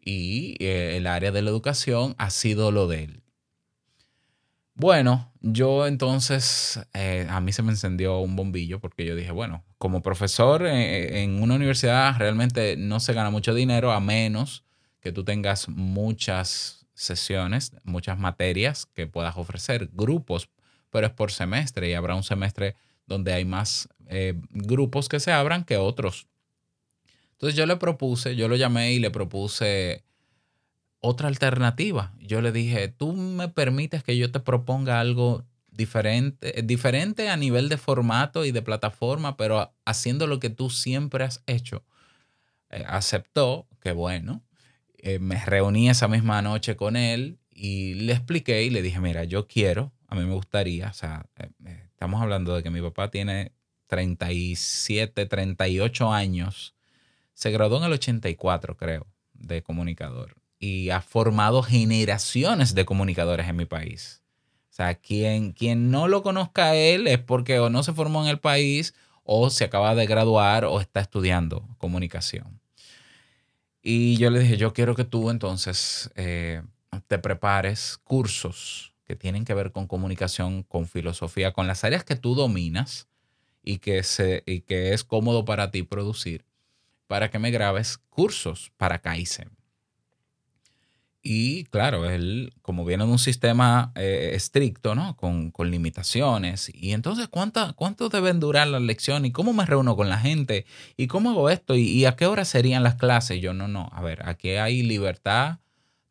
y 0.00 0.56
eh, 0.60 0.96
el 0.96 1.06
área 1.06 1.30
de 1.30 1.42
la 1.42 1.50
educación 1.50 2.14
ha 2.18 2.30
sido 2.30 2.72
lo 2.72 2.88
de 2.88 3.04
él. 3.04 3.22
Bueno, 4.74 5.29
yo 5.40 5.86
entonces, 5.86 6.80
eh, 6.92 7.26
a 7.30 7.40
mí 7.40 7.52
se 7.52 7.62
me 7.62 7.70
encendió 7.70 8.18
un 8.18 8.36
bombillo 8.36 8.78
porque 8.78 9.06
yo 9.06 9.16
dije, 9.16 9.32
bueno, 9.32 9.64
como 9.78 10.02
profesor 10.02 10.66
eh, 10.66 11.22
en 11.22 11.42
una 11.42 11.54
universidad 11.54 12.16
realmente 12.18 12.76
no 12.76 13.00
se 13.00 13.14
gana 13.14 13.30
mucho 13.30 13.54
dinero 13.54 13.92
a 13.92 14.00
menos 14.00 14.64
que 15.00 15.12
tú 15.12 15.24
tengas 15.24 15.68
muchas 15.68 16.86
sesiones, 16.94 17.72
muchas 17.84 18.18
materias 18.18 18.84
que 18.84 19.06
puedas 19.06 19.36
ofrecer, 19.38 19.88
grupos, 19.92 20.50
pero 20.90 21.06
es 21.06 21.12
por 21.12 21.32
semestre 21.32 21.88
y 21.88 21.94
habrá 21.94 22.14
un 22.14 22.22
semestre 22.22 22.76
donde 23.06 23.32
hay 23.32 23.46
más 23.46 23.88
eh, 24.08 24.34
grupos 24.50 25.08
que 25.08 25.20
se 25.20 25.32
abran 25.32 25.64
que 25.64 25.78
otros. 25.78 26.26
Entonces 27.32 27.56
yo 27.56 27.64
le 27.64 27.76
propuse, 27.76 28.36
yo 28.36 28.48
lo 28.48 28.56
llamé 28.56 28.92
y 28.92 28.98
le 28.98 29.10
propuse 29.10 30.04
otra 31.00 31.28
alternativa. 31.28 32.12
Yo 32.18 32.40
le 32.40 32.52
dije, 32.52 32.88
tú 32.88 33.12
me 33.14 33.48
permites 33.48 34.04
que 34.04 34.16
yo 34.16 34.30
te 34.30 34.40
proponga 34.40 35.00
algo 35.00 35.44
diferente, 35.70 36.62
diferente 36.62 37.28
a 37.30 37.36
nivel 37.36 37.68
de 37.68 37.78
formato 37.78 38.44
y 38.44 38.52
de 38.52 38.62
plataforma, 38.62 39.36
pero 39.36 39.72
haciendo 39.84 40.26
lo 40.26 40.38
que 40.38 40.50
tú 40.50 40.70
siempre 40.70 41.24
has 41.24 41.42
hecho. 41.46 41.84
Eh, 42.70 42.84
aceptó, 42.86 43.66
que 43.80 43.92
bueno. 43.92 44.42
Eh, 44.98 45.18
me 45.18 45.42
reuní 45.42 45.88
esa 45.88 46.08
misma 46.08 46.42
noche 46.42 46.76
con 46.76 46.94
él 46.96 47.38
y 47.50 47.94
le 47.94 48.12
expliqué 48.12 48.64
y 48.64 48.70
le 48.70 48.82
dije, 48.82 49.00
mira, 49.00 49.24
yo 49.24 49.46
quiero, 49.46 49.92
a 50.08 50.14
mí 50.14 50.26
me 50.26 50.34
gustaría, 50.34 50.88
o 50.88 50.92
sea, 50.92 51.24
eh, 51.38 51.88
estamos 51.88 52.20
hablando 52.20 52.54
de 52.54 52.62
que 52.62 52.68
mi 52.68 52.82
papá 52.82 53.10
tiene 53.10 53.52
37, 53.86 55.24
38 55.24 56.12
años, 56.12 56.74
se 57.32 57.50
graduó 57.50 57.78
en 57.78 57.84
el 57.84 57.92
84, 57.94 58.76
creo, 58.76 59.06
de 59.32 59.62
comunicador 59.62 60.39
y 60.60 60.90
ha 60.90 61.00
formado 61.00 61.62
generaciones 61.62 62.74
de 62.74 62.84
comunicadores 62.84 63.48
en 63.48 63.56
mi 63.56 63.64
país. 63.64 64.22
O 64.70 64.72
sea, 64.72 64.94
quien, 64.94 65.52
quien 65.52 65.90
no 65.90 66.06
lo 66.06 66.22
conozca 66.22 66.66
a 66.66 66.74
él 66.76 67.08
es 67.08 67.18
porque 67.18 67.58
o 67.58 67.70
no 67.70 67.82
se 67.82 67.94
formó 67.94 68.22
en 68.22 68.28
el 68.28 68.38
país 68.38 68.94
o 69.24 69.50
se 69.50 69.64
acaba 69.64 69.94
de 69.94 70.06
graduar 70.06 70.66
o 70.66 70.80
está 70.80 71.00
estudiando 71.00 71.66
comunicación. 71.78 72.60
Y 73.82 74.18
yo 74.18 74.30
le 74.30 74.40
dije, 74.40 74.58
yo 74.58 74.74
quiero 74.74 74.94
que 74.94 75.04
tú 75.04 75.30
entonces 75.30 76.10
eh, 76.14 76.62
te 77.06 77.18
prepares 77.18 77.98
cursos 78.04 78.94
que 79.04 79.16
tienen 79.16 79.44
que 79.44 79.54
ver 79.54 79.72
con 79.72 79.86
comunicación, 79.86 80.62
con 80.62 80.86
filosofía, 80.86 81.52
con 81.52 81.66
las 81.66 81.84
áreas 81.84 82.04
que 82.04 82.16
tú 82.16 82.34
dominas 82.34 83.08
y 83.62 83.78
que, 83.78 84.02
se, 84.02 84.42
y 84.46 84.60
que 84.60 84.92
es 84.92 85.04
cómodo 85.04 85.44
para 85.44 85.70
ti 85.70 85.82
producir, 85.82 86.44
para 87.06 87.30
que 87.30 87.38
me 87.38 87.50
grabes 87.50 87.98
cursos 88.10 88.72
para 88.76 89.00
Kaizen. 89.00 89.59
Y 91.22 91.64
claro, 91.64 92.08
él, 92.08 92.54
como 92.62 92.84
viene 92.86 93.04
de 93.04 93.10
un 93.10 93.18
sistema 93.18 93.92
eh, 93.94 94.30
estricto, 94.34 94.94
¿no? 94.94 95.16
Con, 95.16 95.52
limitaciones. 95.70 96.70
Y 96.74 96.92
entonces, 96.92 97.28
¿cuánta, 97.28 97.74
¿cuánto 97.74 98.08
deben 98.08 98.40
durar 98.40 98.68
las 98.68 98.80
lecciones? 98.80 99.28
¿Y 99.28 99.32
cómo 99.32 99.52
me 99.52 99.66
reúno 99.66 99.96
con 99.96 100.08
la 100.08 100.18
gente? 100.18 100.64
¿Y 100.96 101.08
cómo 101.08 101.30
hago 101.30 101.50
esto? 101.50 101.76
¿Y, 101.76 102.06
a 102.06 102.16
qué 102.16 102.26
hora 102.26 102.46
serían 102.46 102.82
las 102.82 102.94
clases? 102.94 103.40
Yo, 103.42 103.52
no, 103.52 103.68
no. 103.68 103.90
A 103.92 104.00
ver, 104.00 104.26
aquí 104.26 104.52
hay 104.52 104.82
libertad 104.82 105.58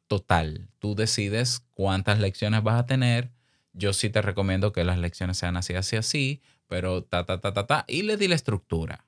total. 0.08 0.70
Tú 0.78 0.94
decides 0.96 1.66
cuántas 1.74 2.20
lecciones 2.20 2.62
vas 2.62 2.80
a 2.80 2.86
tener. 2.86 3.32
Yo 3.74 3.94
sí 3.94 4.10
te 4.12 4.22
recomiendo 4.22 4.72
que 4.74 4.84
las 4.84 5.00
lecciones 5.00 5.38
sean 5.38 5.58
así, 5.58 5.74
así, 5.74 5.96
así. 5.96 6.42
Pero 6.68 7.04
ta, 7.04 7.25
ta, 7.25 7.42
ta, 7.42 7.54
ta, 7.54 7.66
ta. 7.66 7.86
Y 7.88 8.04
le 8.04 8.18
di 8.18 8.28
la 8.28 8.36
estructura. 8.36 9.06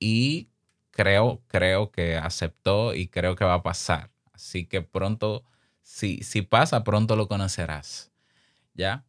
Y 0.00 0.48
creo, 0.90 1.40
creo 1.46 1.92
que 1.92 2.16
aceptó 2.16 2.94
y 2.94 3.06
creo 3.06 3.36
que 3.36 3.44
va 3.44 3.54
a 3.54 3.62
pasar 3.62 4.11
Así 4.42 4.66
que 4.66 4.82
pronto, 4.82 5.44
si, 5.82 6.22
si 6.24 6.42
pasa, 6.42 6.82
pronto 6.82 7.14
lo 7.14 7.28
conocerás. 7.28 8.10
¿Ya? 8.74 9.04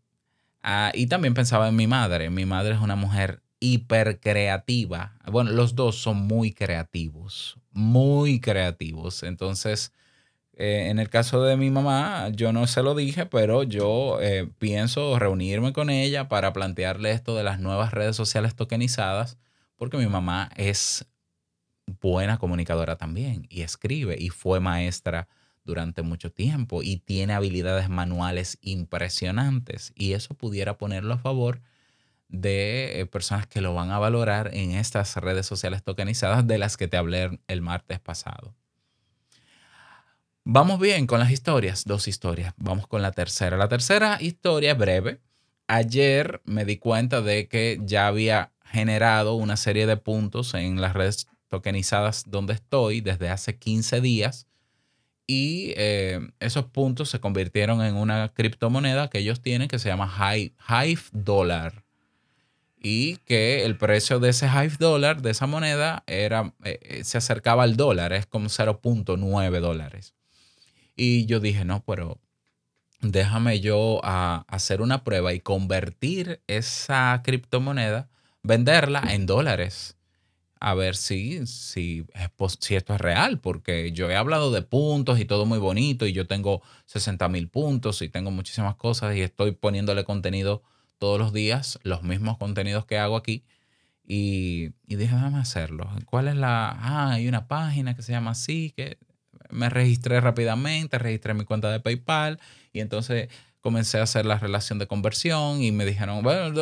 Ah, 0.61 0.91
y 0.93 1.07
también 1.07 1.33
pensaba 1.33 1.67
en 1.69 1.75
mi 1.75 1.87
madre. 1.87 2.29
Mi 2.29 2.45
madre 2.45 2.75
es 2.75 2.81
una 2.81 2.95
mujer 2.95 3.41
hiper 3.59 4.19
creativa. 4.19 5.17
Bueno, 5.31 5.51
los 5.51 5.75
dos 5.75 5.97
son 5.97 6.17
muy 6.17 6.53
creativos, 6.53 7.57
muy 7.71 8.39
creativos. 8.39 9.23
Entonces, 9.23 9.91
eh, 10.53 10.89
en 10.89 10.99
el 10.99 11.09
caso 11.09 11.43
de 11.43 11.57
mi 11.57 11.71
mamá, 11.71 12.29
yo 12.29 12.53
no 12.53 12.67
se 12.67 12.83
lo 12.83 12.93
dije, 12.95 13.25
pero 13.25 13.63
yo 13.63 14.19
eh, 14.21 14.49
pienso 14.59 15.17
reunirme 15.17 15.73
con 15.73 15.89
ella 15.89 16.29
para 16.29 16.53
plantearle 16.53 17.11
esto 17.11 17.35
de 17.35 17.43
las 17.43 17.59
nuevas 17.59 17.91
redes 17.93 18.15
sociales 18.15 18.55
tokenizadas, 18.55 19.37
porque 19.77 19.97
mi 19.97 20.07
mamá 20.07 20.51
es 20.57 21.07
buena 21.85 22.37
comunicadora 22.37 22.95
también 22.97 23.45
y 23.49 23.61
escribe 23.61 24.15
y 24.19 24.29
fue 24.29 24.59
maestra 24.59 25.27
durante 25.63 26.01
mucho 26.01 26.31
tiempo 26.31 26.83
y 26.83 26.97
tiene 26.97 27.33
habilidades 27.33 27.89
manuales 27.89 28.57
impresionantes 28.61 29.93
y 29.95 30.13
eso 30.13 30.33
pudiera 30.33 30.77
ponerlo 30.77 31.13
a 31.13 31.17
favor 31.17 31.61
de 32.27 32.99
eh, 32.99 33.05
personas 33.05 33.47
que 33.47 33.61
lo 33.61 33.73
van 33.73 33.91
a 33.91 33.99
valorar 33.99 34.49
en 34.53 34.71
estas 34.71 35.15
redes 35.17 35.45
sociales 35.45 35.83
tokenizadas 35.83 36.45
de 36.47 36.57
las 36.57 36.77
que 36.77 36.87
te 36.87 36.97
hablé 36.97 37.39
el 37.47 37.61
martes 37.61 37.99
pasado. 37.99 38.55
Vamos 40.43 40.79
bien 40.79 41.07
con 41.07 41.19
las 41.19 41.31
historias, 41.31 41.85
dos 41.85 42.07
historias. 42.07 42.53
Vamos 42.57 42.87
con 42.87 43.01
la 43.01 43.11
tercera. 43.11 43.55
La 43.55 43.69
tercera 43.69 44.17
historia 44.19 44.73
breve. 44.73 45.21
Ayer 45.67 46.41
me 46.43 46.65
di 46.65 46.77
cuenta 46.77 47.21
de 47.21 47.47
que 47.47 47.79
ya 47.81 48.07
había 48.07 48.51
generado 48.65 49.35
una 49.35 49.55
serie 49.55 49.85
de 49.85 49.95
puntos 49.95 50.53
en 50.55 50.81
las 50.81 50.93
redes 50.93 51.27
tokenizadas 51.53 52.31
donde 52.31 52.53
estoy 52.53 53.00
desde 53.00 53.29
hace 53.29 53.60
15 53.60 54.01
días 54.01 54.48
y 55.27 55.72
eh, 55.77 56.19
esos 56.39 56.65
puntos 56.65 57.12
se 57.12 57.19
convirtieron 57.19 57.83
en 57.83 57.93
una 57.93 58.29
criptomoneda 58.29 59.07
que 59.12 59.19
ellos 59.19 59.39
tienen 59.39 59.67
que 59.67 59.77
se 59.77 59.88
llama 59.89 60.12
Hive, 60.67 61.03
Dollar 61.12 61.83
y 62.81 63.17
que 63.17 63.65
el 63.65 63.77
precio 63.77 64.19
de 64.19 64.29
ese 64.29 64.48
Hive 64.48 64.77
Dollar, 64.79 65.22
de 65.22 65.29
esa 65.29 65.45
moneda, 65.45 66.03
era, 66.07 66.55
eh, 66.63 66.79
eh, 66.81 67.03
se 67.03 67.19
acercaba 67.19 67.62
al 67.62 67.77
dólar, 67.77 68.13
es 68.13 68.25
como 68.25 68.50
0.9 68.50 69.60
dólares. 69.60 70.15
Y 70.95 71.27
yo 71.27 71.39
dije, 71.39 71.65
no, 71.65 71.83
pero 71.86 72.19
déjame 73.00 73.60
yo 73.60 74.01
a, 74.03 74.43
hacer 74.48 74.81
una 74.81 75.03
prueba 75.03 75.33
y 75.33 75.39
convertir 75.39 76.41
esa 76.48 77.22
criptomoneda, 77.24 78.10
venderla 78.41 79.03
en 79.12 79.27
dólares 79.27 79.98
a 80.63 80.75
ver 80.75 80.96
si, 80.96 81.46
si, 81.46 82.05
si 82.62 82.75
esto 82.75 82.96
es 82.96 83.01
real, 83.01 83.38
porque 83.41 83.91
yo 83.91 84.10
he 84.10 84.15
hablado 84.15 84.50
de 84.50 84.62
puntos 84.62 85.20
y 85.20 85.25
todo 85.25 85.46
muy 85.46 85.60
bonito 85.60 86.08
y 86.08 86.13
yo 86.13 86.25
tengo 86.25 86.62
60 86.86 87.27
mil 87.27 87.50
puntos 87.50 88.01
y 88.01 88.08
tengo 88.08 88.32
muchísimas 88.32 88.75
cosas 88.75 89.13
y 89.17 89.22
estoy 89.22 89.51
poniéndole 89.51 90.05
contenido 90.05 90.63
todos 91.00 91.20
los 91.20 91.34
días, 91.34 91.79
los 91.84 92.03
mismos 92.03 92.38
contenidos 92.38 92.86
que 92.86 92.98
hago 92.98 93.17
aquí. 93.17 93.43
Y, 94.08 94.70
y 94.88 94.96
dije, 94.96 95.13
déjame 95.13 95.39
hacerlo. 95.39 95.89
¿Cuál 96.05 96.29
es 96.29 96.38
la...? 96.38 96.70
Ah, 96.70 97.12
hay 97.12 97.27
una 97.27 97.50
página 97.50 97.93
que 97.93 98.01
se 98.01 98.13
llama 98.13 98.32
así, 98.32 98.72
que 98.77 99.00
me 99.50 99.70
registré 99.70 100.22
rápidamente, 100.22 100.98
registré 100.98 101.34
mi 101.34 101.43
cuenta 101.43 101.72
de 101.72 101.82
PayPal 101.82 102.39
y 102.72 102.79
entonces 102.79 103.27
comencé 103.60 104.00
a 104.00 104.03
hacer 104.03 104.25
la 104.25 104.39
relación 104.39 104.79
de 104.79 104.88
conversión 104.88 105.62
y 105.62 105.74
me 105.74 105.86
dijeron, 105.86 106.24
bueno, 106.24 106.53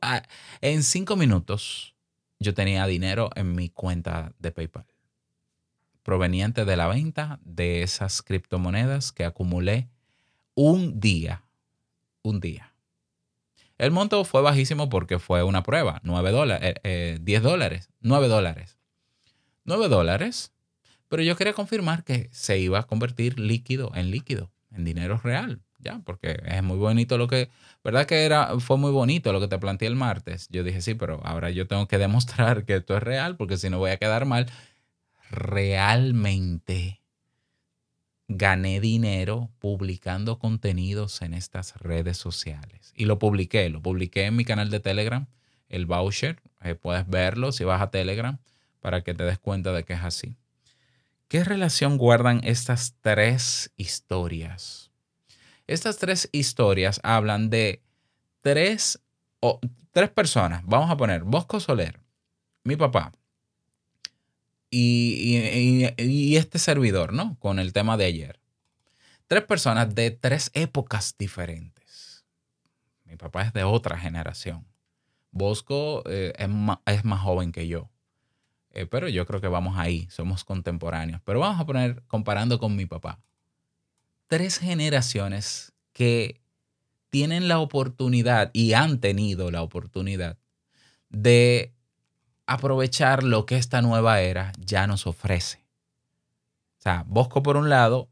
ah, 0.00 0.22
en 0.62 0.82
cinco 0.82 1.16
minutos 1.16 1.93
yo 2.38 2.54
tenía 2.54 2.86
dinero 2.86 3.30
en 3.34 3.54
mi 3.54 3.68
cuenta 3.70 4.32
de 4.38 4.52
PayPal, 4.52 4.86
proveniente 6.02 6.64
de 6.64 6.76
la 6.76 6.86
venta 6.86 7.40
de 7.42 7.82
esas 7.82 8.22
criptomonedas 8.22 9.12
que 9.12 9.24
acumulé 9.24 9.88
un 10.54 11.00
día, 11.00 11.44
un 12.22 12.40
día. 12.40 12.74
El 13.76 13.90
monto 13.90 14.24
fue 14.24 14.40
bajísimo 14.40 14.88
porque 14.88 15.18
fue 15.18 15.42
una 15.42 15.62
prueba, 15.62 16.00
9 16.04 16.30
dólares, 16.30 16.74
10 17.20 17.42
dólares, 17.42 17.90
9 18.00 18.28
dólares. 18.28 18.78
9 19.64 19.88
dólares, 19.88 20.52
pero 21.08 21.22
yo 21.22 21.36
quería 21.36 21.54
confirmar 21.54 22.04
que 22.04 22.28
se 22.32 22.58
iba 22.58 22.78
a 22.78 22.86
convertir 22.86 23.40
líquido 23.40 23.90
en 23.94 24.10
líquido, 24.10 24.52
en 24.70 24.84
dinero 24.84 25.18
real 25.22 25.62
ya, 25.84 26.00
porque 26.04 26.40
es 26.46 26.62
muy 26.62 26.78
bonito 26.78 27.18
lo 27.18 27.28
que, 27.28 27.50
¿verdad 27.84 28.06
que 28.06 28.24
era, 28.24 28.58
fue 28.58 28.78
muy 28.78 28.90
bonito 28.90 29.32
lo 29.32 29.40
que 29.40 29.48
te 29.48 29.58
planteé 29.58 29.88
el 29.88 29.96
martes? 29.96 30.48
Yo 30.50 30.64
dije, 30.64 30.80
sí, 30.80 30.94
pero 30.94 31.20
ahora 31.24 31.50
yo 31.50 31.66
tengo 31.66 31.86
que 31.86 31.98
demostrar 31.98 32.64
que 32.64 32.76
esto 32.76 32.96
es 32.96 33.02
real, 33.02 33.36
porque 33.36 33.56
si 33.56 33.70
no 33.70 33.78
voy 33.78 33.90
a 33.90 33.98
quedar 33.98 34.24
mal. 34.24 34.50
Realmente 35.30 37.00
gané 38.28 38.80
dinero 38.80 39.50
publicando 39.58 40.38
contenidos 40.38 41.22
en 41.22 41.34
estas 41.34 41.76
redes 41.76 42.16
sociales. 42.16 42.92
Y 42.96 43.04
lo 43.04 43.18
publiqué, 43.18 43.68
lo 43.68 43.82
publiqué 43.82 44.24
en 44.24 44.36
mi 44.36 44.44
canal 44.44 44.70
de 44.70 44.80
Telegram, 44.80 45.26
el 45.68 45.86
voucher. 45.86 46.40
Eh, 46.62 46.74
puedes 46.74 47.08
verlo 47.08 47.52
si 47.52 47.64
vas 47.64 47.82
a 47.82 47.90
Telegram 47.90 48.38
para 48.80 49.02
que 49.02 49.14
te 49.14 49.24
des 49.24 49.38
cuenta 49.38 49.72
de 49.72 49.84
que 49.84 49.94
es 49.94 50.02
así. 50.02 50.36
¿Qué 51.28 51.42
relación 51.42 51.96
guardan 51.96 52.40
estas 52.44 52.94
tres 53.00 53.72
historias? 53.76 54.90
Estas 55.66 55.96
tres 55.96 56.28
historias 56.32 57.00
hablan 57.02 57.48
de 57.48 57.82
tres, 58.42 59.00
o, 59.40 59.60
tres 59.92 60.10
personas. 60.10 60.62
Vamos 60.66 60.90
a 60.90 60.96
poner 60.96 61.24
Bosco 61.24 61.58
Soler, 61.58 62.00
mi 62.64 62.76
papá, 62.76 63.12
y, 64.70 66.34
este 66.36 66.58
servidor, 66.58 67.12
¿no? 67.12 67.38
Con 67.38 67.58
el 67.58 67.72
tema 67.72 67.96
de 67.96 68.06
ayer. 68.06 68.40
Tres 69.28 69.44
personas 69.44 69.94
de 69.94 70.10
tres 70.10 70.50
épocas 70.52 71.14
diferentes. 71.16 72.24
Mi 73.04 73.16
papá 73.16 73.42
es 73.42 73.52
de 73.52 73.62
otra 73.62 73.96
generación. 73.96 74.66
Bosco 75.30 76.02
eh, 76.06 76.32
es, 76.36 76.48
más, 76.48 76.78
es, 76.86 77.04
más, 77.04 77.20
joven 77.20 77.52
que 77.52 77.68
yo. 77.68 77.88
Eh, 78.70 78.86
pero 78.86 79.08
yo 79.08 79.24
creo 79.26 79.40
que 79.40 79.48
vamos 79.48 79.78
ahí, 79.78 80.08
somos 80.10 80.44
contemporáneos. 80.44 81.20
Pero 81.24 81.38
vamos 81.38 81.60
a 81.60 81.66
poner 81.66 82.02
comparando 82.08 82.58
con 82.58 82.74
mi 82.74 82.84
papá 82.84 83.20
tres 84.26 84.58
generaciones 84.58 85.72
que 85.92 86.40
tienen 87.10 87.48
la 87.48 87.60
oportunidad 87.60 88.50
y 88.52 88.72
han 88.72 88.98
tenido 88.98 89.50
la 89.50 89.62
oportunidad 89.62 90.36
de 91.08 91.72
aprovechar 92.46 93.22
lo 93.22 93.46
que 93.46 93.56
esta 93.56 93.82
nueva 93.82 94.20
era 94.20 94.52
ya 94.58 94.86
nos 94.86 95.06
ofrece. 95.06 95.64
O 96.78 96.82
sea, 96.82 97.04
Bosco 97.06 97.42
por 97.42 97.56
un 97.56 97.68
lado, 97.70 98.10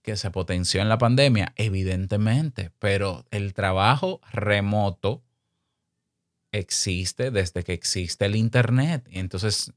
Que 0.03 0.19
se 0.19 0.31
potenció 0.31 0.83
en 0.83 0.91
la 0.91 0.99
pandemia, 0.99 1.55
evidentemente, 1.57 2.73
pero 2.79 3.25
el 3.31 3.55
trabajo 3.55 4.21
remoto 4.31 5.23
existe 6.53 7.31
desde 7.31 7.65
que 7.65 7.73
existe 7.73 8.27
el 8.27 8.37
Internet. 8.37 9.09
Entonces, 9.13 9.73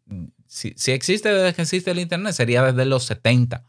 si, 0.48 0.74
si 0.76 0.92
existe 0.92 1.34
desde 1.34 1.56
que 1.56 1.62
existe 1.62 1.92
el 1.92 2.00
Internet, 2.00 2.34
sería 2.34 2.62
desde 2.62 2.84
los 2.84 3.06
70. 3.06 3.64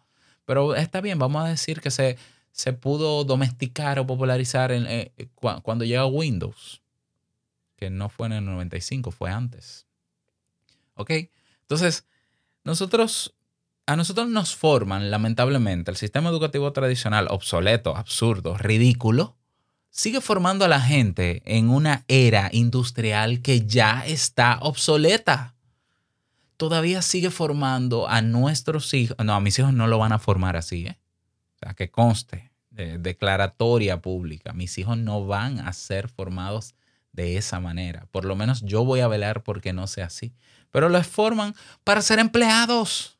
Pero 0.46 0.74
está 0.74 1.00
bien, 1.00 1.20
vamos 1.20 1.44
a 1.44 1.48
decir 1.48 1.80
que 1.80 1.92
se, 1.92 2.18
se 2.54 2.72
pudo 2.72 3.24
domesticar 3.24 3.98
o 3.98 4.06
popularizar 4.06 4.70
en, 4.70 4.86
eh, 4.86 5.12
cuando 5.34 5.84
llega 5.84 6.06
Windows, 6.06 6.82
que 7.74 7.90
no 7.90 8.08
fue 8.08 8.28
en 8.28 8.34
el 8.34 8.44
95, 8.44 9.10
fue 9.10 9.28
antes. 9.28 9.86
¿Ok? 10.94 11.10
Entonces, 11.62 12.06
nosotros, 12.62 13.34
a 13.86 13.96
nosotros 13.96 14.28
nos 14.28 14.54
forman, 14.54 15.10
lamentablemente, 15.10 15.90
el 15.90 15.96
sistema 15.96 16.30
educativo 16.30 16.72
tradicional, 16.72 17.26
obsoleto, 17.28 17.96
absurdo, 17.96 18.56
ridículo, 18.56 19.36
sigue 19.90 20.20
formando 20.20 20.64
a 20.64 20.68
la 20.68 20.80
gente 20.80 21.42
en 21.46 21.70
una 21.70 22.04
era 22.06 22.50
industrial 22.52 23.42
que 23.42 23.66
ya 23.66 24.06
está 24.06 24.58
obsoleta. 24.60 25.56
Todavía 26.56 27.02
sigue 27.02 27.30
formando 27.30 28.06
a 28.08 28.22
nuestros 28.22 28.94
hijos. 28.94 29.16
No, 29.24 29.34
a 29.34 29.40
mis 29.40 29.58
hijos 29.58 29.72
no 29.72 29.88
lo 29.88 29.98
van 29.98 30.12
a 30.12 30.20
formar 30.20 30.56
así, 30.56 30.86
¿eh? 30.86 31.00
Que 31.72 31.90
conste, 31.90 32.52
declaratoria 32.74 34.00
pública, 34.02 34.52
mis 34.52 34.76
hijos 34.78 34.98
no 34.98 35.26
van 35.26 35.60
a 35.60 35.72
ser 35.72 36.08
formados 36.08 36.74
de 37.12 37.36
esa 37.36 37.60
manera. 37.60 38.06
Por 38.10 38.24
lo 38.24 38.34
menos 38.34 38.62
yo 38.62 38.84
voy 38.84 39.00
a 39.00 39.08
velar 39.08 39.42
porque 39.42 39.72
no 39.72 39.86
sea 39.86 40.06
así. 40.06 40.34
Pero 40.70 40.88
los 40.88 41.06
forman 41.06 41.54
para 41.84 42.02
ser 42.02 42.18
empleados, 42.18 43.18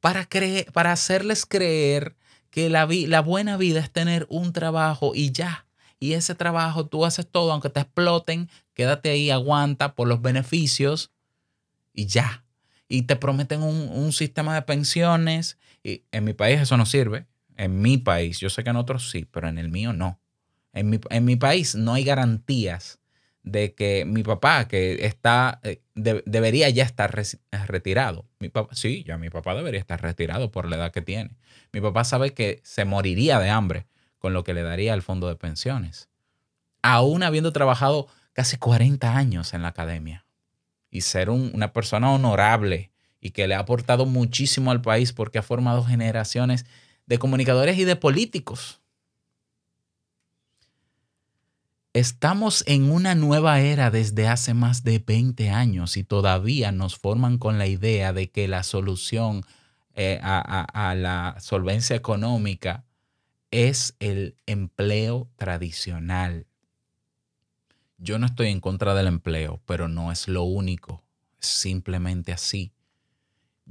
para, 0.00 0.28
para 0.72 0.92
hacerles 0.92 1.46
creer 1.46 2.16
que 2.50 2.68
la, 2.68 2.88
la 2.88 3.20
buena 3.20 3.56
vida 3.56 3.78
es 3.78 3.90
tener 3.90 4.26
un 4.28 4.52
trabajo 4.52 5.12
y 5.14 5.30
ya. 5.30 5.66
Y 6.00 6.14
ese 6.14 6.34
trabajo 6.34 6.86
tú 6.86 7.04
haces 7.04 7.26
todo, 7.30 7.52
aunque 7.52 7.70
te 7.70 7.80
exploten, 7.80 8.50
quédate 8.74 9.10
ahí, 9.10 9.30
aguanta 9.30 9.94
por 9.94 10.08
los 10.08 10.20
beneficios 10.20 11.12
y 11.94 12.06
ya. 12.06 12.44
Y 12.88 13.02
te 13.02 13.14
prometen 13.14 13.62
un, 13.62 13.88
un 13.88 14.12
sistema 14.12 14.56
de 14.56 14.62
pensiones. 14.62 15.58
Y 15.84 16.02
en 16.10 16.24
mi 16.24 16.32
país 16.32 16.60
eso 16.60 16.76
no 16.76 16.84
sirve 16.84 17.26
en 17.56 17.80
mi 17.80 17.98
país, 17.98 18.38
yo 18.40 18.50
sé 18.50 18.64
que 18.64 18.70
en 18.70 18.76
otros 18.76 19.10
sí, 19.10 19.26
pero 19.30 19.48
en 19.48 19.58
el 19.58 19.68
mío 19.68 19.92
no. 19.92 20.20
En 20.72 20.88
mi, 21.24 21.36
país 21.36 21.74
no 21.74 21.92
hay 21.92 22.04
garantías 22.04 22.98
de 23.42 23.74
que 23.74 24.06
mi 24.06 24.22
papá, 24.22 24.66
que 24.66 25.04
está, 25.04 25.60
eh, 25.64 25.82
debería 25.94 26.70
ya 26.70 26.84
estar 26.84 27.14
retirado. 27.66 28.26
Mi 28.38 28.48
papá, 28.48 28.74
sí, 28.74 29.04
ya 29.06 29.18
mi 29.18 29.28
papá 29.28 29.54
debería 29.54 29.80
estar 29.80 30.00
retirado 30.00 30.50
por 30.50 30.66
la 30.68 30.76
edad 30.76 30.92
que 30.92 31.02
tiene. 31.02 31.36
Mi 31.72 31.82
papá 31.82 32.04
sabe 32.04 32.32
que 32.32 32.60
se 32.64 32.86
moriría 32.86 33.38
de 33.38 33.50
hambre 33.50 33.86
con 34.18 34.32
lo 34.32 34.44
que 34.44 34.54
le 34.54 34.62
daría 34.62 34.94
el 34.94 35.02
fondo 35.02 35.28
de 35.28 35.36
pensiones. 35.36 36.08
Aún 36.80 37.22
habiendo 37.22 37.52
trabajado 37.52 38.08
casi 38.32 38.56
40 38.56 39.14
años 39.14 39.52
en 39.52 39.62
la 39.62 39.68
academia 39.68 40.24
y 40.90 41.02
ser 41.02 41.28
una 41.28 41.72
persona 41.72 42.10
honorable 42.10 42.92
y 43.20 43.30
que 43.30 43.46
le 43.46 43.54
ha 43.54 43.60
aportado 43.60 44.06
muchísimo 44.06 44.70
al 44.70 44.80
país 44.80 45.12
porque 45.12 45.38
ha 45.38 45.42
formado 45.42 45.84
generaciones 45.84 46.66
de 47.06 47.18
comunicadores 47.18 47.78
y 47.78 47.84
de 47.84 47.96
políticos. 47.96 48.80
Estamos 51.94 52.64
en 52.66 52.90
una 52.90 53.14
nueva 53.14 53.60
era 53.60 53.90
desde 53.90 54.26
hace 54.26 54.54
más 54.54 54.82
de 54.82 54.98
20 54.98 55.50
años 55.50 55.98
y 55.98 56.04
todavía 56.04 56.72
nos 56.72 56.96
forman 56.96 57.36
con 57.36 57.58
la 57.58 57.66
idea 57.66 58.14
de 58.14 58.30
que 58.30 58.48
la 58.48 58.62
solución 58.62 59.44
eh, 59.94 60.18
a 60.22 60.94
la 60.96 61.36
solvencia 61.38 61.94
económica 61.94 62.86
es 63.50 63.94
el 64.00 64.36
empleo 64.46 65.28
tradicional. 65.36 66.46
Yo 67.98 68.18
no 68.18 68.26
estoy 68.26 68.48
en 68.48 68.60
contra 68.60 68.94
del 68.94 69.06
empleo, 69.06 69.60
pero 69.66 69.86
no 69.86 70.10
es 70.10 70.28
lo 70.28 70.44
único. 70.44 71.04
Es 71.40 71.48
simplemente 71.48 72.32
así 72.32 72.72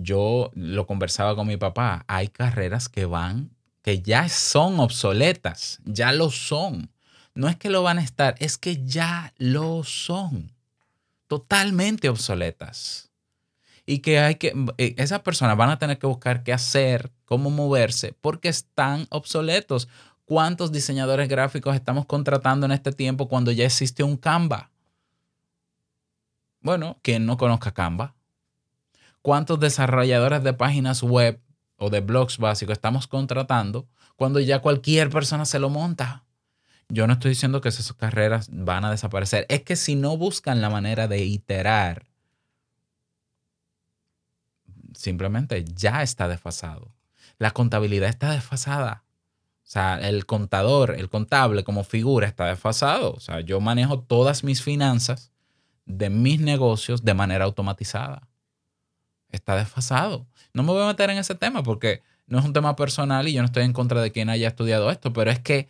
yo 0.01 0.51
lo 0.53 0.87
conversaba 0.87 1.35
con 1.35 1.47
mi 1.47 1.57
papá, 1.57 2.05
hay 2.07 2.27
carreras 2.27 2.89
que 2.89 3.05
van, 3.05 3.51
que 3.81 4.01
ya 4.01 4.29
son 4.29 4.79
obsoletas, 4.79 5.79
ya 5.85 6.11
lo 6.11 6.29
son. 6.29 6.91
No 7.33 7.47
es 7.47 7.55
que 7.55 7.69
lo 7.69 7.83
van 7.83 7.97
a 7.97 8.03
estar, 8.03 8.35
es 8.39 8.57
que 8.57 8.85
ya 8.85 9.33
lo 9.37 9.83
son. 9.83 10.51
Totalmente 11.27 12.09
obsoletas. 12.09 13.09
Y 13.85 13.99
que 13.99 14.19
hay 14.19 14.35
que, 14.35 14.53
eh, 14.77 14.95
esas 14.97 15.21
personas 15.21 15.57
van 15.57 15.69
a 15.69 15.79
tener 15.79 15.97
que 15.97 16.07
buscar 16.07 16.43
qué 16.43 16.53
hacer, 16.53 17.11
cómo 17.25 17.49
moverse, 17.49 18.13
porque 18.21 18.49
están 18.49 19.07
obsoletos. 19.09 19.87
¿Cuántos 20.25 20.71
diseñadores 20.71 21.27
gráficos 21.27 21.75
estamos 21.75 22.05
contratando 22.05 22.65
en 22.65 22.71
este 22.73 22.91
tiempo 22.91 23.27
cuando 23.27 23.51
ya 23.51 23.65
existe 23.65 24.03
un 24.03 24.17
Canva? 24.17 24.69
Bueno, 26.61 26.99
quien 27.01 27.25
no 27.25 27.37
conozca 27.37 27.73
Canva, 27.73 28.13
cuántos 29.21 29.59
desarrolladores 29.59 30.43
de 30.43 30.53
páginas 30.53 31.03
web 31.03 31.41
o 31.77 31.89
de 31.89 32.01
blogs 32.01 32.37
básicos 32.37 32.73
estamos 32.73 33.07
contratando 33.07 33.87
cuando 34.15 34.39
ya 34.39 34.59
cualquier 34.59 35.09
persona 35.09 35.45
se 35.45 35.59
lo 35.59 35.69
monta. 35.69 36.25
Yo 36.89 37.07
no 37.07 37.13
estoy 37.13 37.29
diciendo 37.29 37.61
que 37.61 37.69
esas 37.69 37.93
carreras 37.93 38.49
van 38.51 38.85
a 38.85 38.91
desaparecer. 38.91 39.45
Es 39.49 39.63
que 39.63 39.75
si 39.75 39.95
no 39.95 40.17
buscan 40.17 40.61
la 40.61 40.69
manera 40.69 41.07
de 41.07 41.23
iterar, 41.23 42.05
simplemente 44.93 45.63
ya 45.63 46.03
está 46.03 46.27
desfasado. 46.27 46.93
La 47.37 47.51
contabilidad 47.51 48.09
está 48.09 48.31
desfasada. 48.31 49.05
O 49.63 49.71
sea, 49.71 49.97
el 49.99 50.25
contador, 50.25 50.95
el 50.97 51.09
contable 51.09 51.63
como 51.63 51.85
figura 51.85 52.27
está 52.27 52.47
desfasado. 52.47 53.13
O 53.13 53.19
sea, 53.21 53.39
yo 53.39 53.61
manejo 53.61 54.01
todas 54.01 54.43
mis 54.43 54.61
finanzas 54.61 55.31
de 55.85 56.09
mis 56.09 56.41
negocios 56.41 57.03
de 57.05 57.13
manera 57.13 57.45
automatizada 57.45 58.30
está 59.31 59.55
desfasado. 59.55 60.25
No 60.53 60.63
me 60.63 60.71
voy 60.71 60.83
a 60.83 60.87
meter 60.87 61.09
en 61.09 61.17
ese 61.17 61.35
tema 61.35 61.63
porque 61.63 62.01
no 62.27 62.39
es 62.39 62.45
un 62.45 62.53
tema 62.53 62.75
personal 62.75 63.27
y 63.27 63.33
yo 63.33 63.41
no 63.41 63.47
estoy 63.47 63.63
en 63.63 63.73
contra 63.73 64.01
de 64.01 64.11
quien 64.11 64.29
haya 64.29 64.47
estudiado 64.47 64.89
esto, 64.89 65.13
pero 65.13 65.31
es 65.31 65.39
que 65.39 65.69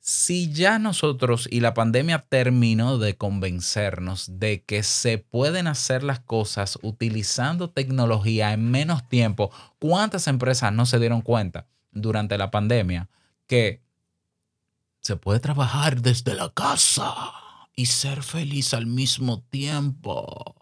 si 0.00 0.50
ya 0.50 0.78
nosotros 0.78 1.46
y 1.50 1.60
la 1.60 1.74
pandemia 1.74 2.24
terminó 2.26 2.98
de 2.98 3.16
convencernos 3.16 4.38
de 4.38 4.62
que 4.62 4.82
se 4.82 5.18
pueden 5.18 5.66
hacer 5.66 6.02
las 6.02 6.20
cosas 6.20 6.78
utilizando 6.82 7.70
tecnología 7.70 8.52
en 8.52 8.70
menos 8.70 9.06
tiempo, 9.08 9.50
¿cuántas 9.78 10.26
empresas 10.26 10.72
no 10.72 10.86
se 10.86 10.98
dieron 10.98 11.20
cuenta 11.20 11.66
durante 11.92 12.38
la 12.38 12.50
pandemia 12.50 13.08
que 13.46 13.82
se 15.00 15.16
puede 15.16 15.40
trabajar 15.40 16.00
desde 16.00 16.34
la 16.34 16.48
casa 16.50 17.12
y 17.74 17.86
ser 17.86 18.22
feliz 18.22 18.72
al 18.72 18.86
mismo 18.86 19.42
tiempo? 19.50 20.56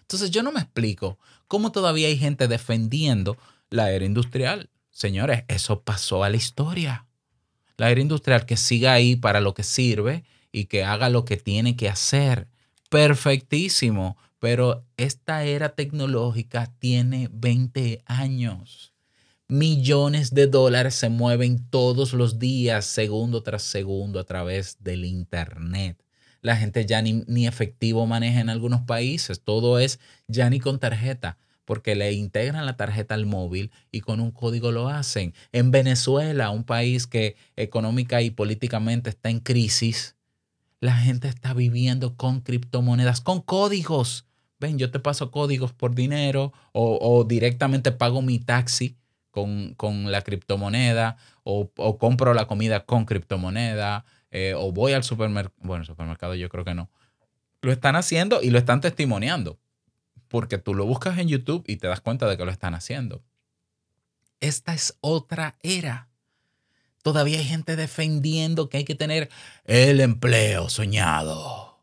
Entonces 0.00 0.30
yo 0.30 0.42
no 0.42 0.52
me 0.52 0.60
explico 0.60 1.18
cómo 1.50 1.72
todavía 1.72 2.06
hay 2.06 2.16
gente 2.16 2.46
defendiendo 2.46 3.36
la 3.70 3.90
era 3.90 4.04
industrial. 4.04 4.70
Señores, 4.92 5.42
eso 5.48 5.82
pasó 5.82 6.22
a 6.22 6.30
la 6.30 6.36
historia. 6.36 7.06
La 7.76 7.90
era 7.90 8.00
industrial 8.00 8.46
que 8.46 8.56
siga 8.56 8.92
ahí 8.92 9.16
para 9.16 9.40
lo 9.40 9.52
que 9.52 9.64
sirve 9.64 10.22
y 10.52 10.66
que 10.66 10.84
haga 10.84 11.08
lo 11.08 11.24
que 11.24 11.36
tiene 11.36 11.74
que 11.74 11.88
hacer. 11.88 12.46
Perfectísimo. 12.88 14.16
Pero 14.38 14.84
esta 14.96 15.42
era 15.42 15.70
tecnológica 15.70 16.72
tiene 16.78 17.28
20 17.32 18.04
años. 18.06 18.92
Millones 19.48 20.32
de 20.32 20.46
dólares 20.46 20.94
se 20.94 21.08
mueven 21.08 21.68
todos 21.68 22.12
los 22.12 22.38
días, 22.38 22.86
segundo 22.86 23.42
tras 23.42 23.62
segundo, 23.64 24.20
a 24.20 24.24
través 24.24 24.76
del 24.84 25.04
Internet. 25.04 26.00
La 26.42 26.56
gente 26.56 26.86
ya 26.86 27.02
ni, 27.02 27.46
efectivo 27.46 28.06
maneja 28.06 28.40
en 28.40 28.48
algunos 28.48 28.82
países. 28.82 29.42
Todo 29.42 29.78
es 29.78 30.00
ya 30.26 30.48
ni 30.50 30.60
con 30.60 30.78
tarjeta 30.78 31.38
porque 31.64 31.94
le 31.94 32.12
integran 32.12 32.66
la 32.66 32.76
tarjeta 32.76 33.14
al 33.14 33.26
móvil 33.26 33.70
y 33.92 34.00
con 34.00 34.18
un 34.18 34.32
código 34.32 34.72
lo 34.72 34.88
hacen. 34.88 35.34
En 35.52 35.70
Venezuela, 35.70 36.50
un 36.50 36.64
país 36.64 37.06
que 37.06 37.36
económica 37.54 38.22
y 38.22 38.30
políticamente 38.30 39.10
está 39.10 39.30
en 39.30 39.38
crisis, 39.38 40.16
la 40.80 40.96
gente 40.96 41.28
está 41.28 41.54
viviendo 41.54 42.16
con 42.16 42.40
criptomonedas, 42.40 43.20
con 43.20 43.40
códigos, 43.40 44.26
ven, 44.58 44.78
yo 44.78 44.90
te 44.90 44.98
paso 44.98 45.30
códigos 45.30 45.72
por 45.72 45.94
dinero 45.94 46.52
o, 46.72 47.24
directamente 47.24 47.92
pago 47.92 48.22
mi 48.22 48.38
taxi 48.38 48.96
con, 49.30 49.76
la 50.10 50.22
criptomoneda 50.22 51.16
o, 51.44 51.70
compro 51.98 52.34
la 52.34 52.46
comida 52.46 52.84
con 52.84 53.04
criptomoneda 53.04 54.04
eh, 54.30 54.54
o 54.56 54.72
voy 54.72 54.92
al 54.92 55.04
supermercado. 55.04 55.56
Bueno, 55.58 55.84
supermercado 55.84 56.34
yo 56.34 56.48
creo 56.48 56.64
que 56.64 56.74
no. 56.74 56.90
Lo 57.62 57.72
están 57.72 57.96
haciendo 57.96 58.42
y 58.42 58.50
lo 58.50 58.58
están 58.58 58.80
testimoniando 58.80 59.58
porque 60.28 60.58
tú 60.58 60.74
lo 60.74 60.86
buscas 60.86 61.18
en 61.18 61.28
YouTube 61.28 61.64
y 61.66 61.76
te 61.76 61.88
das 61.88 62.00
cuenta 62.00 62.28
de 62.28 62.36
que 62.36 62.44
lo 62.44 62.50
están 62.52 62.74
haciendo. 62.74 63.22
Esta 64.40 64.72
es 64.72 64.96
otra 65.00 65.56
era. 65.62 66.08
Todavía 67.02 67.38
hay 67.38 67.44
gente 67.44 67.76
defendiendo 67.76 68.68
que 68.68 68.78
hay 68.78 68.84
que 68.84 68.94
tener 68.94 69.28
el 69.64 70.00
empleo 70.00 70.68
soñado. 70.68 71.82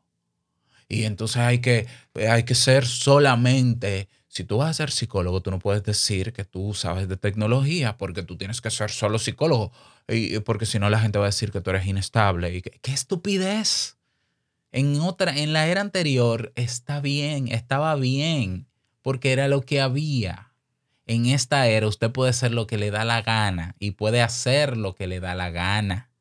Y 0.87 1.03
entonces 1.03 1.37
hay 1.37 1.59
que, 1.59 1.87
hay 2.15 2.43
que 2.43 2.55
ser 2.55 2.85
solamente, 2.85 4.07
si 4.37 4.43
tú 4.43 4.57
vas 4.57 4.69
a 4.69 4.73
ser 4.75 4.91
psicólogo, 4.91 5.41
tú 5.41 5.49
no 5.49 5.57
puedes 5.57 5.81
decir 5.81 6.31
que 6.31 6.45
tú 6.45 6.75
sabes 6.75 7.07
de 7.09 7.17
tecnología 7.17 7.97
porque 7.97 8.21
tú 8.21 8.37
tienes 8.37 8.61
que 8.61 8.69
ser 8.69 8.91
solo 8.91 9.17
psicólogo. 9.17 9.71
Y, 10.07 10.37
porque 10.41 10.67
si 10.67 10.77
no 10.77 10.91
la 10.91 10.99
gente 10.99 11.17
va 11.17 11.25
a 11.25 11.29
decir 11.29 11.51
que 11.51 11.59
tú 11.59 11.71
eres 11.71 11.87
inestable. 11.87 12.55
Y 12.55 12.61
qué 12.61 12.93
estupidez. 12.93 13.97
En 14.71 14.99
otra, 14.99 15.35
en 15.35 15.53
la 15.53 15.65
era 15.65 15.81
anterior 15.81 16.53
está 16.55 17.01
bien, 17.01 17.47
estaba 17.47 17.95
bien, 17.95 18.67
porque 19.01 19.31
era 19.31 19.47
lo 19.47 19.61
que 19.61 19.81
había. 19.81 20.53
En 21.07 21.25
esta 21.25 21.67
era 21.67 21.87
usted 21.87 22.11
puede 22.11 22.29
hacer 22.29 22.51
lo 22.51 22.67
que 22.67 22.77
le 22.77 22.91
da 22.91 23.05
la 23.05 23.23
gana 23.23 23.75
y 23.79 23.91
puede 23.91 24.21
hacer 24.21 24.77
lo 24.77 24.93
que 24.93 25.07
le 25.07 25.19
da 25.19 25.33
la 25.33 25.49
gana. 25.49 26.11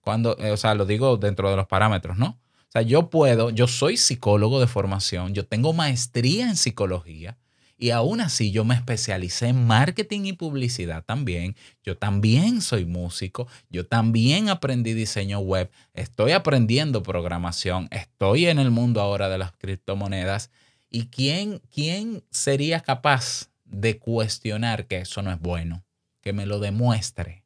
Cuando, 0.00 0.36
eh, 0.40 0.50
o 0.50 0.56
sea, 0.56 0.74
lo 0.74 0.84
digo 0.84 1.16
dentro 1.16 1.48
de 1.48 1.54
los 1.54 1.68
parámetros, 1.68 2.18
¿no? 2.18 2.40
O 2.70 2.72
sea, 2.72 2.82
yo 2.82 3.10
puedo, 3.10 3.50
yo 3.50 3.66
soy 3.66 3.96
psicólogo 3.96 4.60
de 4.60 4.68
formación, 4.68 5.34
yo 5.34 5.44
tengo 5.44 5.72
maestría 5.72 6.48
en 6.48 6.54
psicología, 6.54 7.36
y 7.80 7.90
aún 7.90 8.20
así 8.20 8.52
yo 8.52 8.62
me 8.64 8.74
especialicé 8.74 9.48
en 9.48 9.66
marketing 9.66 10.26
y 10.26 10.32
publicidad 10.34 11.02
también. 11.02 11.56
Yo 11.82 11.96
también 11.96 12.60
soy 12.60 12.84
músico, 12.84 13.48
yo 13.70 13.86
también 13.86 14.50
aprendí 14.50 14.92
diseño 14.92 15.40
web, 15.40 15.70
estoy 15.94 16.32
aprendiendo 16.32 17.02
programación, 17.02 17.88
estoy 17.90 18.46
en 18.46 18.58
el 18.58 18.70
mundo 18.70 19.00
ahora 19.00 19.30
de 19.30 19.38
las 19.38 19.52
criptomonedas. 19.52 20.50
¿Y 20.90 21.06
quién, 21.06 21.62
quién 21.72 22.22
sería 22.30 22.80
capaz 22.80 23.48
de 23.64 23.98
cuestionar 23.98 24.86
que 24.86 24.98
eso 24.98 25.22
no 25.22 25.32
es 25.32 25.40
bueno? 25.40 25.82
Que 26.20 26.34
me 26.34 26.44
lo 26.44 26.60
demuestre, 26.60 27.44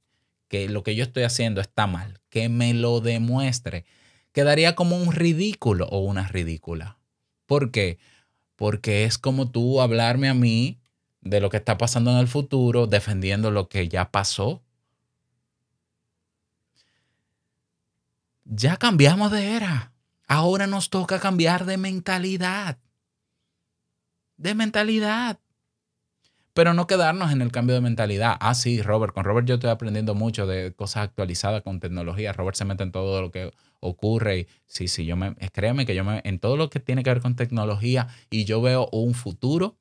que 0.49 0.69
lo 0.69 0.83
que 0.83 0.97
yo 0.97 1.05
estoy 1.05 1.23
haciendo 1.23 1.61
está 1.61 1.87
mal, 1.87 2.21
que 2.29 2.51
me 2.51 2.75
lo 2.75 3.01
demuestre. 3.01 3.85
Quedaría 4.35 4.75
como 4.75 4.99
un 4.99 5.13
ridículo 5.13 5.87
o 5.87 6.01
una 6.01 6.29
ridícula. 6.29 6.99
¿Por 7.47 7.71
qué? 7.71 7.99
porque 8.57 9.05
es 9.05 9.19
como 9.19 9.51
tú 9.51 9.81
hablarme 9.81 10.29
a 10.29 10.35
mí 10.35 10.81
de 11.21 11.41
lo 11.41 11.51
que 11.51 11.57
está 11.57 11.79
pasando 11.79 12.11
en 12.11 12.19
el 12.19 12.29
futuro, 12.29 12.87
defendiendo 12.87 13.51
lo 13.51 13.69
que 13.69 13.89
ya 13.89 14.11
pasó. 14.11 14.63
Ya 18.45 18.77
cambiamos 18.77 19.33
de 19.33 19.57
era. 19.57 19.93
Ahora 20.27 20.67
nos 20.67 20.91
toca 20.91 21.19
cambiar 21.19 21.65
de 21.65 21.77
mentalidad. 21.77 22.79
De 24.37 24.55
mentalidad 24.55 25.39
pero 26.55 26.73
no 26.73 26.87
quedarnos 26.87 27.33
en 27.33 27.43
el 27.43 27.51
cambio 27.51 27.75
de 27.75 27.81
mentalidad. 27.81 28.37
Ah, 28.41 28.55
sí, 28.55 28.81
Robert, 28.81 29.13
con 29.13 29.25
Robert 29.25 29.47
yo 29.47 29.57
estoy 29.57 29.71
aprendiendo 29.71 30.15
mucho 30.15 30.47
de 30.47 30.73
cosas 30.73 31.03
actualizadas 31.03 31.63
con 31.63 31.81
tecnología. 31.81 32.33
Robert 32.33 32.57
se 32.57 32.65
mete 32.65 32.85
en 32.85 32.93
todo 32.93 33.21
lo 33.21 33.33
que 33.33 33.53
ocurre 33.85 34.47
sí, 34.67 34.89
sí, 34.89 35.05
yo 35.05 35.17
me, 35.17 35.35
créeme 35.53 35.87
que 35.87 35.95
yo 35.95 36.05
me, 36.05 36.21
en 36.25 36.39
todo 36.39 36.57
lo 36.57 36.71
que 36.71 36.81
tiene 36.81 37.03
que 37.03 37.11
ver 37.11 37.21
con 37.21 37.37
tecnología 37.37 38.09
y 38.31 38.45
yo 38.45 38.61
veo 38.61 38.89
un 38.93 39.15
futuro 39.15 39.77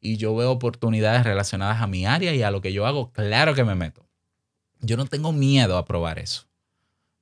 y 0.00 0.16
yo 0.16 0.34
veo 0.34 0.50
oportunidades 0.50 1.24
relacionadas 1.24 1.82
a 1.82 1.86
mi 1.86 2.06
área 2.06 2.34
y 2.34 2.42
a 2.42 2.50
lo 2.50 2.60
que 2.60 2.72
yo 2.72 2.86
hago, 2.86 3.12
claro 3.12 3.54
que 3.54 3.64
me 3.64 3.74
meto. 3.74 4.06
Yo 4.80 4.96
no 4.96 5.06
tengo 5.06 5.32
miedo 5.32 5.76
a 5.76 5.84
probar 5.84 6.18
eso. 6.18 6.46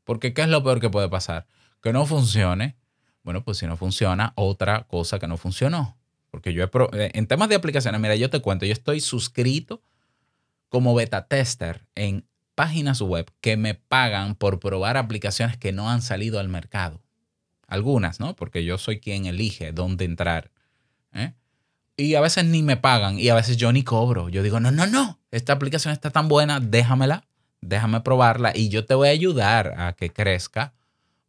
Porque 0.05 0.33
¿qué 0.33 0.43
es 0.43 0.49
lo 0.49 0.63
peor 0.63 0.81
que 0.81 0.91
puede 0.91 1.09
pasar? 1.09 1.47
Que 1.83 1.93
no 1.93 2.07
funcione. 2.07 2.77
Bueno, 3.25 3.43
pues 3.43 3.59
si 3.59 3.67
no 3.67 3.77
funciona, 3.77 4.33
otra 4.37 4.85
cosa 4.85 5.19
que 5.19 5.27
no 5.27 5.37
funcionó. 5.37 5.99
Porque 6.31 6.53
yo 6.53 6.63
he 6.63 6.71
eh, 6.93 7.11
en 7.15 7.27
temas 7.27 7.49
de 7.49 7.57
aplicaciones, 7.57 8.01
mira, 8.01 8.15
yo 8.15 8.31
te 8.31 8.41
cuento, 8.41 8.65
yo 8.65 8.73
estoy 8.73 9.01
suscrito 9.01 9.83
como 10.69 10.95
beta 10.95 11.27
tester 11.27 11.87
en 11.95 12.28
páginas 12.59 13.01
web 13.01 13.31
que 13.41 13.57
me 13.57 13.77
pagan 13.77 14.35
por 14.35 14.59
probar 14.59 14.97
aplicaciones 14.97 15.57
que 15.57 15.71
no 15.71 15.89
han 15.89 16.03
salido 16.03 16.41
al 16.41 16.49
mercado. 16.49 17.01
Algunas, 17.69 18.19
¿no? 18.19 18.35
Porque 18.35 18.65
yo 18.65 18.79
soy 18.79 18.99
quien 18.99 19.27
elige 19.27 19.71
dónde 19.71 20.05
entrar. 20.05 20.51
¿eh? 21.13 21.35
Y 21.97 22.17
a 22.17 22.21
veces 22.21 22.47
ni 22.47 22.65
me 22.65 22.77
pagan 22.77 23.21
y 23.21 23.29
a 23.29 23.37
veces 23.37 23.59
yo 23.59 23.71
ni 23.71 23.85
cobro. 23.85 24.29
Yo 24.29 24.43
digo, 24.43 24.59
no, 24.59 24.73
no, 24.73 24.89
no, 24.89 25.21
esta 25.31 25.53
aplicación 25.53 25.93
está 25.93 26.11
tan 26.11 26.27
buena, 26.27 26.59
déjamela, 26.59 27.29
déjame 27.61 28.01
probarla 28.01 28.51
y 28.53 28.71
yo 28.71 28.85
te 28.85 28.95
voy 28.95 29.07
a 29.07 29.13
ayudar 29.13 29.75
a 29.79 29.93
que 29.93 30.11
crezca 30.11 30.75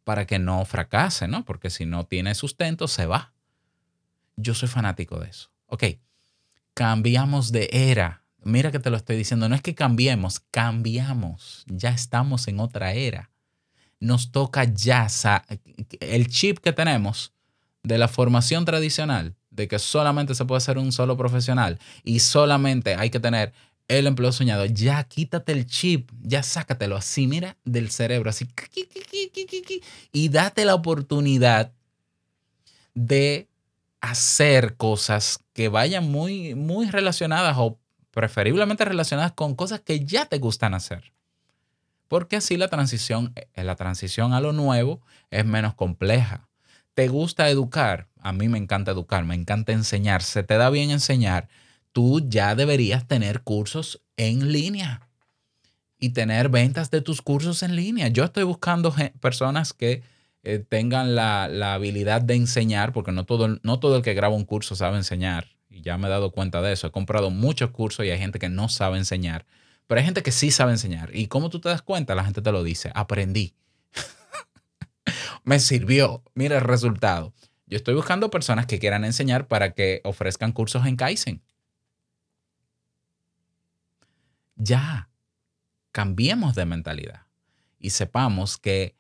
para 0.04 0.26
que 0.26 0.40
no 0.40 0.66
fracase, 0.66 1.28
¿no? 1.28 1.46
Porque 1.46 1.70
si 1.70 1.86
no 1.86 2.08
tiene 2.08 2.34
sustento, 2.34 2.88
se 2.88 3.06
va. 3.06 3.34
Yo 4.36 4.56
soy 4.56 4.68
fanático 4.68 5.20
de 5.20 5.30
eso. 5.30 5.52
Ok, 5.68 5.84
cambiamos 6.74 7.52
de 7.52 7.70
era. 7.72 8.19
Mira 8.44 8.72
que 8.72 8.80
te 8.80 8.90
lo 8.90 8.98
estoy 8.98 9.18
diciendo, 9.18 9.50
no 9.50 9.56
es 9.56 9.62
que 9.62 9.76
cambiemos, 9.76 10.40
cambiamos. 10.52 11.66
Ya 11.68 11.90
estamos 11.90 12.48
en 12.48 12.60
otra 12.60 12.94
era. 12.94 13.32
Nos 14.00 14.32
toca 14.32 14.64
ya 14.64 15.08
el 16.00 16.28
chip 16.30 16.60
que 16.60 16.72
tenemos 16.72 17.34
de 17.84 17.98
la 17.98 18.08
formación 18.08 18.66
tradicional, 18.66 19.36
de 19.50 19.68
que 19.68 19.80
solamente 19.80 20.36
se 20.36 20.46
puede 20.46 20.62
ser 20.62 20.78
un 20.78 20.92
solo 20.92 21.18
profesional 21.18 21.80
y 22.04 22.20
solamente 22.20 22.96
hay 22.96 23.10
que 23.10 23.20
tener 23.20 23.54
el 23.90 24.08
empleo 24.08 24.32
soñado. 24.32 24.66
Ya 24.66 25.04
quítate 25.04 25.52
el 25.52 25.66
chip, 25.66 26.12
ya 26.22 26.44
sácatelo 26.44 26.96
así, 26.96 27.28
mira, 27.28 27.58
del 27.66 27.90
cerebro, 27.92 28.30
así. 28.30 28.48
Y 30.14 30.30
date 30.30 30.64
la 30.64 30.76
oportunidad 30.76 31.74
de 32.94 33.48
hacer 34.02 34.78
cosas 34.78 35.40
que 35.54 35.68
vayan 35.68 36.10
muy, 36.10 36.56
muy 36.56 36.90
relacionadas 36.90 37.56
o 37.58 37.78
preferiblemente 38.20 38.84
relacionadas 38.84 39.32
con 39.32 39.56
cosas 39.56 39.80
que 39.80 40.04
ya 40.04 40.26
te 40.26 40.40
gustan 40.40 40.74
hacer. 40.74 41.14
Porque 42.10 42.36
así 42.36 42.58
la 42.58 42.68
transición, 42.68 43.32
eh, 43.38 43.64
la 43.64 43.78
transición 43.78 44.34
a 44.34 44.42
lo 44.42 44.52
nuevo 44.52 45.00
es 45.32 45.46
menos 45.46 45.74
compleja. 45.74 46.50
¿Te 46.96 47.08
gusta 47.08 47.48
educar? 47.48 48.10
A 48.20 48.34
mí 48.34 48.50
me 48.50 48.58
encanta 48.58 48.92
educar, 48.92 49.24
me 49.24 49.36
encanta 49.36 49.72
enseñar. 49.72 50.22
¿Se 50.22 50.44
te 50.44 50.58
da 50.58 50.70
bien 50.70 50.92
enseñar? 50.92 51.48
Tú 51.94 52.20
ya 52.28 52.56
deberías 52.56 53.08
tener 53.08 53.42
cursos 53.44 54.02
en 54.18 54.52
línea 54.52 55.08
y 55.98 56.10
tener 56.10 56.50
ventas 56.50 56.92
de 56.92 57.00
tus 57.00 57.22
cursos 57.22 57.64
en 57.64 57.78
línea. 57.78 58.10
Yo 58.10 58.26
estoy 58.26 58.44
buscando 58.44 58.94
personas 59.22 59.72
que 59.72 60.04
eh, 60.44 60.60
tengan 60.60 61.16
la, 61.16 61.46
habilidad 61.74 62.22
de 62.22 62.36
enseñar, 62.36 62.92
porque 62.92 63.14
no 63.14 63.24
todo, 63.24 63.60
no 63.64 63.80
todo 63.80 63.96
el 63.96 64.04
que 64.04 64.14
graba 64.14 64.36
un 64.36 64.44
curso 64.44 64.76
sabe 64.76 64.98
enseñar. 64.98 65.59
Ya 65.82 65.98
me 65.98 66.08
he 66.08 66.10
dado 66.10 66.32
cuenta 66.32 66.62
de 66.62 66.74
eso. 66.74 66.88
He 66.88 66.92
comprado 66.92 67.30
muchos 67.30 67.72
cursos 67.72 68.06
y 68.06 68.10
hay 68.10 68.20
gente 68.20 68.40
que 68.40 68.50
no 68.50 68.70
sabe 68.70 68.98
enseñar. 68.98 69.46
Pero 69.88 70.00
hay 70.00 70.06
gente 70.06 70.24
que 70.24 70.32
sí 70.32 70.52
sabe 70.52 70.72
enseñar. 70.72 71.16
¿Y 71.16 71.28
cómo 71.28 71.50
tú 71.50 71.60
te 71.60 71.70
das 71.70 71.82
cuenta? 71.82 72.16
La 72.16 72.24
gente 72.24 72.42
te 72.42 72.52
lo 72.52 72.64
dice. 72.64 72.92
Aprendí. 72.94 73.56
me 75.44 75.60
sirvió. 75.60 76.24
Mira 76.36 76.58
el 76.58 76.64
resultado. 76.64 77.34
Yo 77.66 77.78
estoy 77.78 77.94
buscando 77.94 78.30
personas 78.30 78.66
que 78.66 78.80
quieran 78.80 79.06
enseñar 79.06 79.48
para 79.48 79.74
que 79.74 80.02
ofrezcan 80.04 80.52
cursos 80.52 80.86
en 80.86 80.96
Kaizen. 80.96 81.42
Ya, 84.56 85.10
cambiemos 85.92 86.56
de 86.56 86.66
mentalidad 86.66 87.28
y 87.80 87.92
sepamos 87.92 88.58
que 88.58 88.96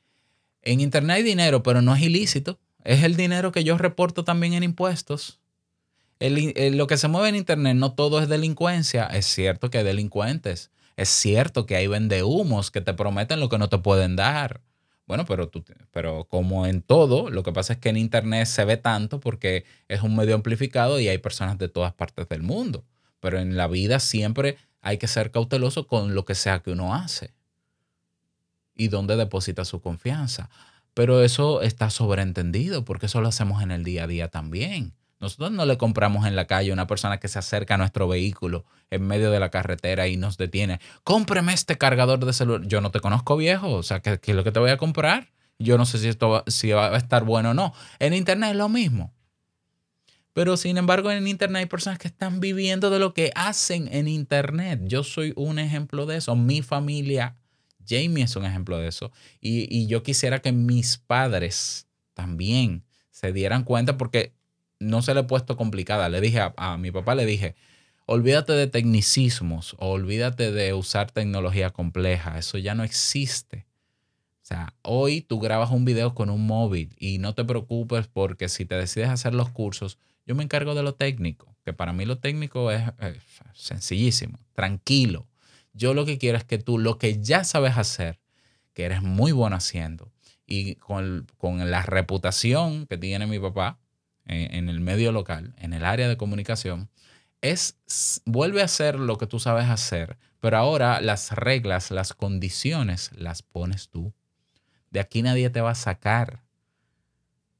en 0.61 0.79
Internet 0.79 1.17
hay 1.17 1.23
dinero, 1.23 1.63
pero 1.63 1.81
no 1.81 1.95
es 1.95 2.01
ilícito. 2.01 2.59
Es 2.83 3.03
el 3.03 3.15
dinero 3.15 3.51
que 3.51 3.63
yo 3.63 3.77
reporto 3.77 4.23
también 4.23 4.53
en 4.53 4.63
impuestos. 4.63 5.38
Lo 6.19 6.87
que 6.87 6.97
se 6.97 7.07
mueve 7.07 7.29
en 7.29 7.35
Internet 7.35 7.75
no 7.75 7.93
todo 7.93 8.19
es 8.21 8.27
delincuencia. 8.27 9.05
Es 9.05 9.25
cierto 9.25 9.69
que 9.69 9.79
hay 9.79 9.83
delincuentes. 9.83 10.71
Es 10.97 11.09
cierto 11.09 11.65
que 11.65 11.75
hay 11.75 11.87
vendehumos 11.87 12.71
que 12.71 12.81
te 12.81 12.93
prometen 12.93 13.39
lo 13.39 13.47
que 13.47 13.57
no 13.57 13.69
te 13.69 13.77
pueden 13.77 14.15
dar. 14.15 14.61
Bueno, 15.07 15.25
pero, 15.25 15.47
tú, 15.47 15.63
pero 15.91 16.25
como 16.25 16.67
en 16.67 16.81
todo, 16.81 17.29
lo 17.29 17.41
que 17.41 17.51
pasa 17.51 17.73
es 17.73 17.79
que 17.79 17.89
en 17.89 17.97
Internet 17.97 18.45
se 18.45 18.63
ve 18.65 18.77
tanto 18.77 19.19
porque 19.19 19.65
es 19.87 20.03
un 20.03 20.15
medio 20.15 20.35
amplificado 20.35 20.99
y 20.99 21.07
hay 21.07 21.17
personas 21.17 21.57
de 21.57 21.69
todas 21.69 21.93
partes 21.93 22.27
del 22.29 22.43
mundo. 22.43 22.85
Pero 23.19 23.39
en 23.39 23.57
la 23.57 23.67
vida 23.67 23.99
siempre 23.99 24.57
hay 24.81 24.97
que 24.97 25.07
ser 25.07 25.31
cauteloso 25.31 25.87
con 25.87 26.15
lo 26.15 26.25
que 26.25 26.35
sea 26.35 26.59
que 26.59 26.71
uno 26.71 26.93
hace 26.93 27.33
y 28.75 28.87
dónde 28.87 29.15
deposita 29.15 29.65
su 29.65 29.81
confianza. 29.81 30.49
Pero 30.93 31.23
eso 31.23 31.61
está 31.61 31.89
sobreentendido 31.89 32.85
porque 32.85 33.07
eso 33.07 33.21
lo 33.21 33.29
hacemos 33.29 33.63
en 33.63 33.71
el 33.71 33.83
día 33.83 34.03
a 34.03 34.07
día 34.07 34.27
también. 34.27 34.93
Nosotros 35.19 35.51
no 35.51 35.65
le 35.65 35.77
compramos 35.77 36.25
en 36.25 36.35
la 36.35 36.47
calle 36.47 36.71
a 36.71 36.73
una 36.73 36.87
persona 36.87 37.19
que 37.19 37.27
se 37.27 37.39
acerca 37.39 37.75
a 37.75 37.77
nuestro 37.77 38.07
vehículo 38.07 38.65
en 38.89 39.05
medio 39.05 39.31
de 39.31 39.39
la 39.39 39.49
carretera 39.49 40.07
y 40.07 40.15
nos 40.15 40.37
detiene. 40.37 40.79
Cómpreme 41.03 41.53
este 41.53 41.77
cargador 41.77 42.25
de 42.25 42.31
celular. 42.31 42.67
Yo 42.67 42.79
no 42.79 42.91
te 42.91 43.01
conozco 43.01 43.35
viejo, 43.35 43.71
o 43.71 43.83
sea, 43.83 44.01
¿qué, 44.01 44.19
es 44.21 44.35
lo 44.35 44.43
que 44.43 44.51
te 44.51 44.59
voy 44.59 44.71
a 44.71 44.77
comprar? 44.77 45.31
Yo 45.57 45.77
no 45.77 45.85
sé 45.85 45.97
si 45.97 46.07
esto 46.07 46.43
si 46.47 46.71
va 46.71 46.95
a 46.95 46.97
estar 46.97 47.25
bueno 47.25 47.49
o 47.49 47.53
no. 47.53 47.73
En 47.99 48.13
Internet 48.13 48.51
es 48.51 48.55
lo 48.55 48.69
mismo. 48.69 49.13
Pero 50.31 50.55
sin 50.55 50.77
embargo, 50.77 51.11
en 51.11 51.27
Internet 51.27 51.61
hay 51.61 51.65
personas 51.65 51.99
que 51.99 52.07
están 52.07 52.39
viviendo 52.39 52.89
de 52.89 52.99
lo 52.99 53.13
que 53.13 53.31
hacen 53.35 53.89
en 53.91 54.07
Internet. 54.07 54.79
Yo 54.85 55.03
soy 55.03 55.33
un 55.35 55.59
ejemplo 55.59 56.05
de 56.05 56.15
eso. 56.15 56.33
Mi 56.37 56.61
familia, 56.61 57.35
Jamie 57.85 58.23
es 58.23 58.37
un 58.37 58.45
ejemplo 58.45 58.77
de 58.77 58.87
eso. 58.87 59.11
Y, 59.41 59.87
yo 59.87 60.01
quisiera 60.01 60.39
que 60.39 60.53
mis 60.53 60.97
padres 60.97 61.87
también 62.13 62.85
se 63.11 63.33
dieran 63.33 63.65
cuenta 63.65 63.97
porque 63.97 64.33
no 64.79 65.01
se 65.01 65.13
le 65.13 65.21
he 65.21 65.23
puesto 65.23 65.57
complicada. 65.57 66.09
Le 66.09 66.21
dije 66.21 66.39
a, 66.55 66.77
mi 66.77 66.91
papá, 66.91 67.15
le 67.15 67.25
dije, 67.25 67.55
olvídate 68.05 68.53
de 68.53 68.67
tecnicismos, 68.67 69.75
olvídate 69.79 70.51
de 70.51 70.73
usar 70.73 71.11
tecnología 71.11 71.69
compleja. 71.69 72.37
Eso 72.37 72.57
ya 72.57 72.75
no 72.75 72.83
existe. 72.83 73.67
O 74.41 74.45
sea, 74.49 74.73
hoy 74.81 75.21
tú 75.21 75.39
grabas 75.39 75.69
un 75.69 75.85
video 75.85 76.15
con 76.15 76.29
un 76.29 76.47
móvil 76.47 76.95
y 76.97 77.19
no 77.19 77.35
te 77.35 77.45
preocupes 77.45 78.07
porque 78.07 78.49
si 78.49 78.65
te 78.65 78.75
decides 78.75 79.09
hacer 79.09 79.35
los 79.35 79.49
cursos, 79.49 79.99
yo 80.25 80.35
me 80.35 80.43
encargo 80.43 80.73
de 80.75 80.83
lo 80.83 80.95
técnico, 80.95 81.55
que 81.63 81.73
para 81.73 81.93
mí 81.93 82.05
lo 82.05 82.17
técnico 82.17 82.71
es, 82.71 82.83
sencillísimo, 83.53 84.39
tranquilo. 84.53 85.27
Yo 85.73 85.93
lo 85.93 86.05
que 86.05 86.17
quiero 86.17 86.37
es 86.37 86.43
que 86.43 86.57
tú 86.57 86.79
lo 86.79 86.97
que 86.97 87.21
ya 87.21 87.43
sabes 87.43 87.77
hacer, 87.77 88.19
que 88.73 88.85
eres 88.85 89.01
muy 89.03 89.31
bueno 89.31 89.55
haciendo, 89.55 90.11
y 90.47 90.75
con, 90.75 91.27
la 91.41 91.83
reputación 91.83 92.87
que 92.87 92.97
tiene 92.97 93.27
mi 93.27 93.39
papá 93.39 93.77
en, 94.29 94.55
en, 94.55 94.69
el 94.69 94.79
medio 94.79 95.11
local, 95.11 95.53
en 95.57 95.73
el 95.73 95.83
área 95.83 96.07
de 96.07 96.17
comunicación, 96.17 96.89
es 97.41 97.79
vuelve 98.25 98.61
a 98.61 98.65
hacer 98.65 98.99
lo 98.99 99.17
que 99.17 99.27
tú 99.27 99.39
sabes 99.39 99.69
hacer, 99.69 100.17
pero 100.39 100.57
ahora 100.57 101.01
las 101.01 101.31
reglas, 101.31 101.91
las 101.91 102.13
condiciones 102.13 103.11
las 103.15 103.41
pones 103.41 103.89
tú. 103.89 104.13
De 104.91 104.99
aquí 104.99 105.21
nadie 105.21 105.49
te 105.49 105.61
va 105.61 105.71
a 105.71 105.75
sacar. 105.75 106.41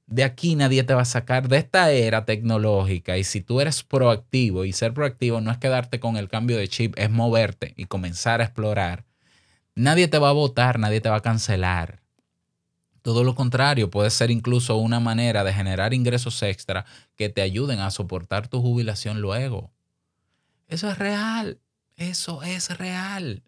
De 0.08 0.24
aquí 0.24 0.56
nadie 0.56 0.84
te 0.84 0.96
va 0.96 1.04
a 1.04 1.06
sacar 1.06 1.48
de 1.48 1.58
esta 1.58 1.92
era 1.92 2.26
tecnológica. 2.26 3.18
Y 3.18 3.24
si 3.24 3.42
tú 3.42 3.62
eres 3.62 3.84
proactivo, 3.84 4.66
y 4.66 4.74
ser 4.74 4.94
proactivo 4.94 5.40
no 5.40 5.52
es 5.52 5.58
quedarte 5.58 6.00
con 6.00 6.18
el 6.18 6.30
cambio 6.30 6.58
de 6.58 6.68
chip, 6.68 6.96
es 6.98 7.12
moverte 7.12 7.74
y 7.78 7.86
comenzar 7.86 8.42
a 8.42 8.46
explorar. 8.46 9.06
Nadie 9.76 10.08
te 10.08 10.18
va 10.18 10.30
a 10.30 10.34
votar, 10.34 10.80
nadie 10.80 11.00
te 11.00 11.10
va 11.10 11.18
a 11.18 11.22
cancelar. 11.22 12.02
Todo 13.02 13.24
lo 13.24 13.36
contrario, 13.36 13.90
puede 13.90 14.10
ser 14.10 14.32
incluso 14.32 14.76
una 14.78 15.00
manera 15.00 15.44
de 15.44 15.54
generar 15.54 15.94
ingresos 15.94 16.42
extra 16.44 16.86
que 17.16 17.30
te 17.30 17.42
ayuden 17.42 17.80
a 17.80 17.92
soportar 17.92 18.48
tu 18.48 18.62
jubilación 18.62 19.22
luego. 19.22 19.72
Eso 20.68 20.90
es 20.90 20.98
real. 20.98 21.60
Eso 21.96 22.44
es 22.44 22.78
real. 22.78 23.44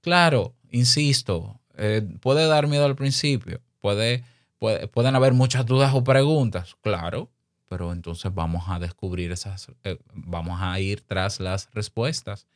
Claro, 0.00 0.54
insisto, 0.70 1.60
eh, 1.76 2.06
puede 2.20 2.46
dar 2.46 2.68
miedo 2.68 2.84
al 2.84 2.94
principio, 2.94 3.60
puede, 3.80 4.24
pueden 4.92 5.16
haber 5.16 5.32
muchas 5.32 5.66
dudas 5.66 5.92
o 5.94 6.04
preguntas, 6.04 6.76
claro, 6.80 7.28
pero 7.68 7.92
entonces 7.92 8.32
vamos 8.32 8.64
a 8.68 8.78
descubrir 8.78 9.32
esas, 9.32 9.72
eh, 9.82 9.98
vamos 10.12 10.60
a 10.62 10.78
ir 10.78 11.00
tras 11.00 11.40
las 11.40 11.68
respuestas. 11.72 12.46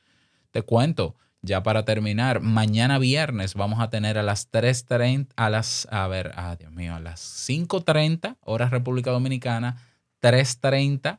Te 0.52 0.62
cuento, 0.62 1.16
ya 1.42 1.62
para 1.62 1.84
terminar, 1.84 2.40
mañana 2.40 2.98
viernes 2.98 3.54
vamos 3.54 3.80
a 3.80 3.90
tener 3.90 4.18
a 4.18 4.22
las 4.22 4.50
3.30, 4.50 5.28
a 5.36 5.50
las, 5.50 5.88
a 5.90 6.06
ver, 6.08 6.32
ah, 6.36 6.56
Dios 6.58 6.72
mío, 6.72 6.94
a 6.94 7.00
las 7.00 7.20
5.30 7.48 8.36
horas 8.40 8.70
República 8.70 9.10
Dominicana, 9.10 9.76
3.30 10.22 11.18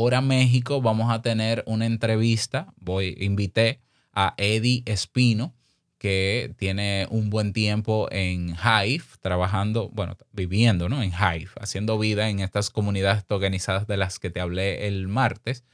hora 0.00 0.20
México, 0.20 0.80
vamos 0.80 1.10
a 1.10 1.22
tener 1.22 1.64
una 1.66 1.84
entrevista, 1.84 2.72
voy, 2.76 3.16
invité 3.18 3.80
a 4.12 4.34
Eddie 4.36 4.84
Espino, 4.86 5.54
que 5.98 6.54
tiene 6.56 7.08
un 7.10 7.30
buen 7.30 7.52
tiempo 7.52 8.08
en 8.12 8.50
Hive, 8.50 9.04
trabajando, 9.20 9.88
bueno, 9.88 10.16
viviendo, 10.30 10.88
¿no? 10.88 11.02
En 11.02 11.10
Hive, 11.10 11.50
haciendo 11.60 11.98
vida 11.98 12.28
en 12.28 12.38
estas 12.38 12.70
comunidades 12.70 13.24
organizadas 13.28 13.88
de 13.88 13.96
las 13.96 14.20
que 14.20 14.30
te 14.30 14.40
hablé 14.40 14.86
el 14.86 15.08
martes. 15.08 15.64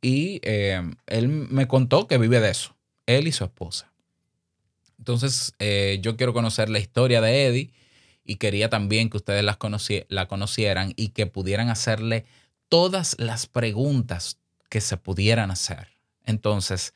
Y 0.00 0.40
eh, 0.42 0.82
él 1.06 1.28
me 1.28 1.68
contó 1.68 2.08
que 2.08 2.18
vive 2.18 2.40
de 2.40 2.50
eso, 2.50 2.74
él 3.06 3.26
y 3.26 3.32
su 3.32 3.44
esposa. 3.44 3.92
Entonces, 4.98 5.54
eh, 5.58 5.98
yo 6.00 6.16
quiero 6.16 6.32
conocer 6.32 6.68
la 6.68 6.78
historia 6.78 7.20
de 7.20 7.46
Eddie 7.46 7.72
y 8.24 8.36
quería 8.36 8.70
también 8.70 9.10
que 9.10 9.16
ustedes 9.16 9.42
las 9.42 9.58
la 10.08 10.28
conocieran 10.28 10.92
y 10.96 11.08
que 11.08 11.26
pudieran 11.26 11.70
hacerle 11.70 12.24
todas 12.68 13.16
las 13.18 13.46
preguntas 13.46 14.38
que 14.68 14.80
se 14.80 14.96
pudieran 14.96 15.50
hacer. 15.50 15.88
Entonces, 16.24 16.94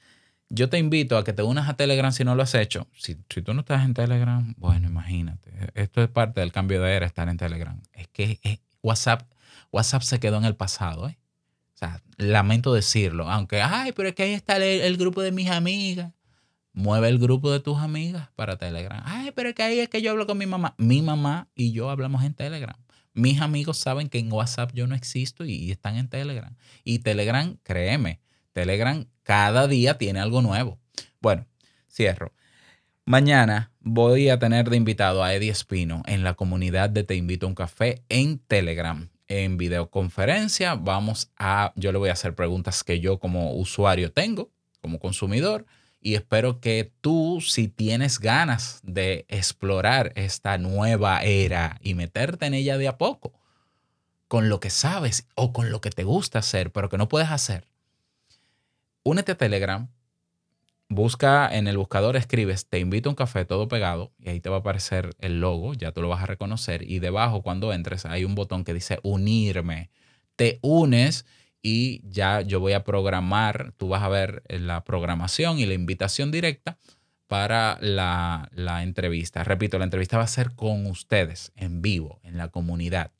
yo 0.48 0.68
te 0.68 0.78
invito 0.78 1.18
a 1.18 1.24
que 1.24 1.32
te 1.32 1.42
unas 1.42 1.68
a 1.68 1.76
Telegram 1.76 2.12
si 2.12 2.24
no 2.24 2.34
lo 2.34 2.42
has 2.42 2.54
hecho. 2.54 2.86
Si, 2.96 3.16
tú 3.16 3.52
no 3.52 3.60
estás 3.60 3.84
en 3.84 3.94
Telegram, 3.94 4.54
bueno, 4.56 4.86
imagínate. 4.86 5.50
Esto 5.74 6.02
es 6.02 6.08
parte 6.08 6.40
del 6.40 6.52
cambio 6.52 6.80
de 6.80 6.94
era, 6.94 7.06
estar 7.06 7.28
en 7.28 7.36
Telegram. 7.36 7.80
Es 7.92 8.08
que 8.08 8.60
WhatsApp, 8.82 9.22
WhatsApp 9.72 10.02
se 10.02 10.20
quedó 10.20 10.36
en 10.38 10.44
el 10.44 10.54
pasado. 10.54 11.08
¿eh? 11.08 11.18
O 11.76 11.78
sea, 11.78 12.02
lamento 12.16 12.72
decirlo. 12.72 13.28
Aunque, 13.30 13.60
ay, 13.60 13.92
pero 13.92 14.08
es 14.08 14.14
que 14.14 14.22
ahí 14.22 14.32
está 14.32 14.56
el, 14.56 14.96
grupo 14.96 15.20
de 15.20 15.30
mis 15.30 15.50
amigas. 15.50 16.10
Mueve 16.72 17.08
el 17.08 17.18
grupo 17.18 17.50
de 17.50 17.60
tus 17.60 17.76
amigas 17.78 18.30
para 18.34 18.56
Telegram. 18.56 19.02
Ay, 19.04 19.30
pero 19.34 19.50
es 19.50 19.54
que 19.54 19.62
ahí 19.62 19.80
es 19.80 19.90
que 19.90 20.00
yo 20.00 20.10
hablo 20.10 20.26
con 20.26 20.38
mi 20.38 20.46
mamá. 20.46 20.74
Mi 20.78 21.02
mamá 21.02 21.48
y 21.54 21.72
yo 21.72 21.90
hablamos 21.90 22.24
en 22.24 22.32
Telegram. 22.32 22.76
Mis 23.12 23.42
amigos 23.42 23.76
saben 23.76 24.08
que 24.08 24.18
en 24.18 24.32
WhatsApp 24.32 24.72
yo 24.72 24.86
no 24.86 24.94
existo 24.94 25.44
y 25.44 25.70
están 25.70 25.96
en 25.96 26.08
Telegram. 26.08 26.54
Y 26.82 27.00
Telegram, 27.00 27.58
créeme, 27.62 28.20
Telegram 28.54 29.06
cada 29.22 29.68
día 29.68 29.98
tiene 29.98 30.20
algo 30.20 30.40
nuevo. 30.40 30.78
Bueno, 31.20 31.46
cierro. 31.90 32.32
Mañana 33.04 33.70
voy 33.80 34.30
a 34.30 34.38
tener 34.38 34.70
de 34.70 34.78
invitado 34.78 35.22
a 35.22 35.34
Eddie 35.34 35.50
Espino 35.50 36.02
en 36.06 36.24
la 36.24 36.34
comunidad 36.34 36.88
de 36.88 37.04
Te 37.04 37.16
Invito 37.16 37.44
a 37.44 37.50
un 37.50 37.54
Café 37.54 38.02
en 38.08 38.38
Telegram. 38.38 39.10
En 39.28 39.56
videoconferencia 39.56 40.74
vamos 40.74 41.32
a, 41.36 41.72
yo 41.76 41.92
le 41.92 41.98
voy 41.98 42.10
a 42.10 42.12
hacer 42.12 42.34
preguntas 42.34 42.84
que 42.84 43.00
yo 43.00 43.18
como 43.18 43.54
usuario 43.54 44.12
tengo, 44.12 44.50
como 44.80 44.98
consumidor, 44.98 45.66
y 46.00 46.14
espero 46.14 46.60
que 46.60 46.92
tú, 47.00 47.40
si 47.40 47.66
tienes 47.66 48.20
ganas 48.20 48.80
de 48.84 49.26
explorar 49.28 50.12
esta 50.14 50.58
nueva 50.58 51.22
era 51.24 51.80
y 51.82 51.94
meterte 51.94 52.46
en 52.46 52.54
ella 52.54 52.78
de 52.78 52.86
a 52.86 52.96
poco, 52.96 53.32
con 54.28 54.48
lo 54.48 54.60
que 54.60 54.70
sabes 54.70 55.26
o 55.34 55.52
con 55.52 55.70
lo 55.72 55.80
que 55.80 55.90
te 55.90 56.04
gusta 56.04 56.38
hacer, 56.38 56.70
pero 56.70 56.88
que 56.88 56.98
no 56.98 57.08
puedes 57.08 57.30
hacer, 57.30 57.66
únete 59.02 59.32
a 59.32 59.36
Telegram, 59.36 59.88
busca 60.88 61.48
en 61.54 61.66
el 61.66 61.78
buscador, 61.78 62.16
escribes, 62.16 62.66
te 62.66 62.78
invito 62.78 63.08
a 63.08 63.12
un 63.12 63.16
café 63.16 63.44
todo 63.44 63.68
pegado 63.68 64.12
y 64.18 64.28
ahí 64.28 64.40
te 64.40 64.48
va 64.48 64.56
a 64.56 64.58
aparecer 64.60 65.10
el 65.18 65.40
logo, 65.40 65.74
ya 65.74 65.92
tú 65.92 66.02
lo 66.02 66.08
vas 66.08 66.22
a 66.22 66.26
reconocer 66.26 66.88
y 66.88 66.98
debajo 66.98 67.42
cuando 67.42 67.72
entres 67.72 68.06
hay 68.06 68.24
un 68.24 68.34
botón 68.34 68.64
que 68.64 68.74
dice 68.74 68.98
unirme. 69.02 69.90
Te 70.36 70.58
unes 70.62 71.26
y 71.62 72.02
ya 72.08 72.42
yo 72.42 72.60
voy 72.60 72.74
a 72.74 72.84
programar, 72.84 73.72
tú 73.76 73.88
vas 73.88 74.02
a 74.02 74.08
ver 74.08 74.42
la 74.48 74.84
programación 74.84 75.58
y 75.58 75.66
la 75.66 75.74
invitación 75.74 76.30
directa 76.30 76.78
para 77.26 77.78
la, 77.80 78.48
la 78.52 78.82
entrevista. 78.82 79.42
Repito, 79.42 79.78
la 79.78 79.84
entrevista 79.84 80.18
va 80.18 80.24
a 80.24 80.28
ser 80.28 80.54
con 80.54 80.86
ustedes 80.86 81.52
en 81.56 81.82
vivo, 81.82 82.20
en 82.22 82.36
la 82.36 82.48
comunidad. 82.48 83.10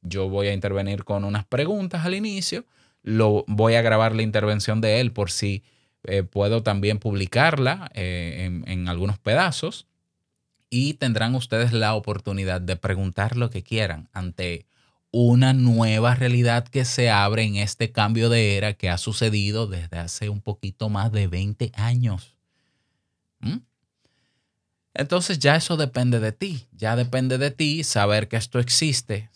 Yo 0.00 0.28
voy 0.28 0.48
a 0.48 0.52
intervenir 0.52 1.04
con 1.04 1.24
unas 1.24 1.44
preguntas 1.44 2.04
al 2.04 2.14
inicio 2.14 2.64
lo, 3.02 3.44
voy 3.48 3.74
a 3.74 3.82
grabar 3.82 4.14
la 4.14 4.22
intervención 4.22 4.80
de 4.80 5.00
él 5.00 5.12
por 5.12 5.30
si 5.30 5.64
eh, 6.04 6.24
puedo 6.24 6.62
también 6.62 6.98
publicarla 6.98 7.90
eh, 7.94 8.62
en, 8.66 8.88
algunos 8.88 9.18
pedazos 9.18 9.86
y 10.68 10.94
tendrán 10.94 11.36
ustedes 11.36 11.72
la 11.72 11.94
oportunidad 11.94 12.60
de 12.60 12.76
preguntar 12.76 13.36
lo 13.36 13.50
que 13.50 13.62
quieran 13.62 14.08
ante 14.12 14.66
una 15.12 15.52
nueva 15.52 16.14
realidad 16.14 16.66
que 16.66 16.84
se 16.84 17.10
abre 17.10 17.44
en 17.44 17.56
este 17.56 17.92
cambio 17.92 18.30
de 18.30 18.56
era 18.56 18.72
que 18.72 18.90
ha 18.90 18.98
sucedido 18.98 19.68
desde 19.68 19.98
hace 19.98 20.28
un 20.28 20.40
poquito 20.40 20.88
más 20.88 21.12
de 21.12 21.28
20 21.28 21.70
años. 21.74 22.34
¿Mm? 23.40 23.58
Entonces 24.94 25.38
ya 25.38 25.54
eso 25.54 25.76
depende 25.76 26.18
de 26.18 26.32
ti, 26.32 26.66
ya 26.72 26.96
depende 26.96 27.38
de 27.38 27.50
ti 27.50 27.84
saber 27.84 28.26
que 28.28 28.36
esto 28.36 28.58
existe, 28.58 29.30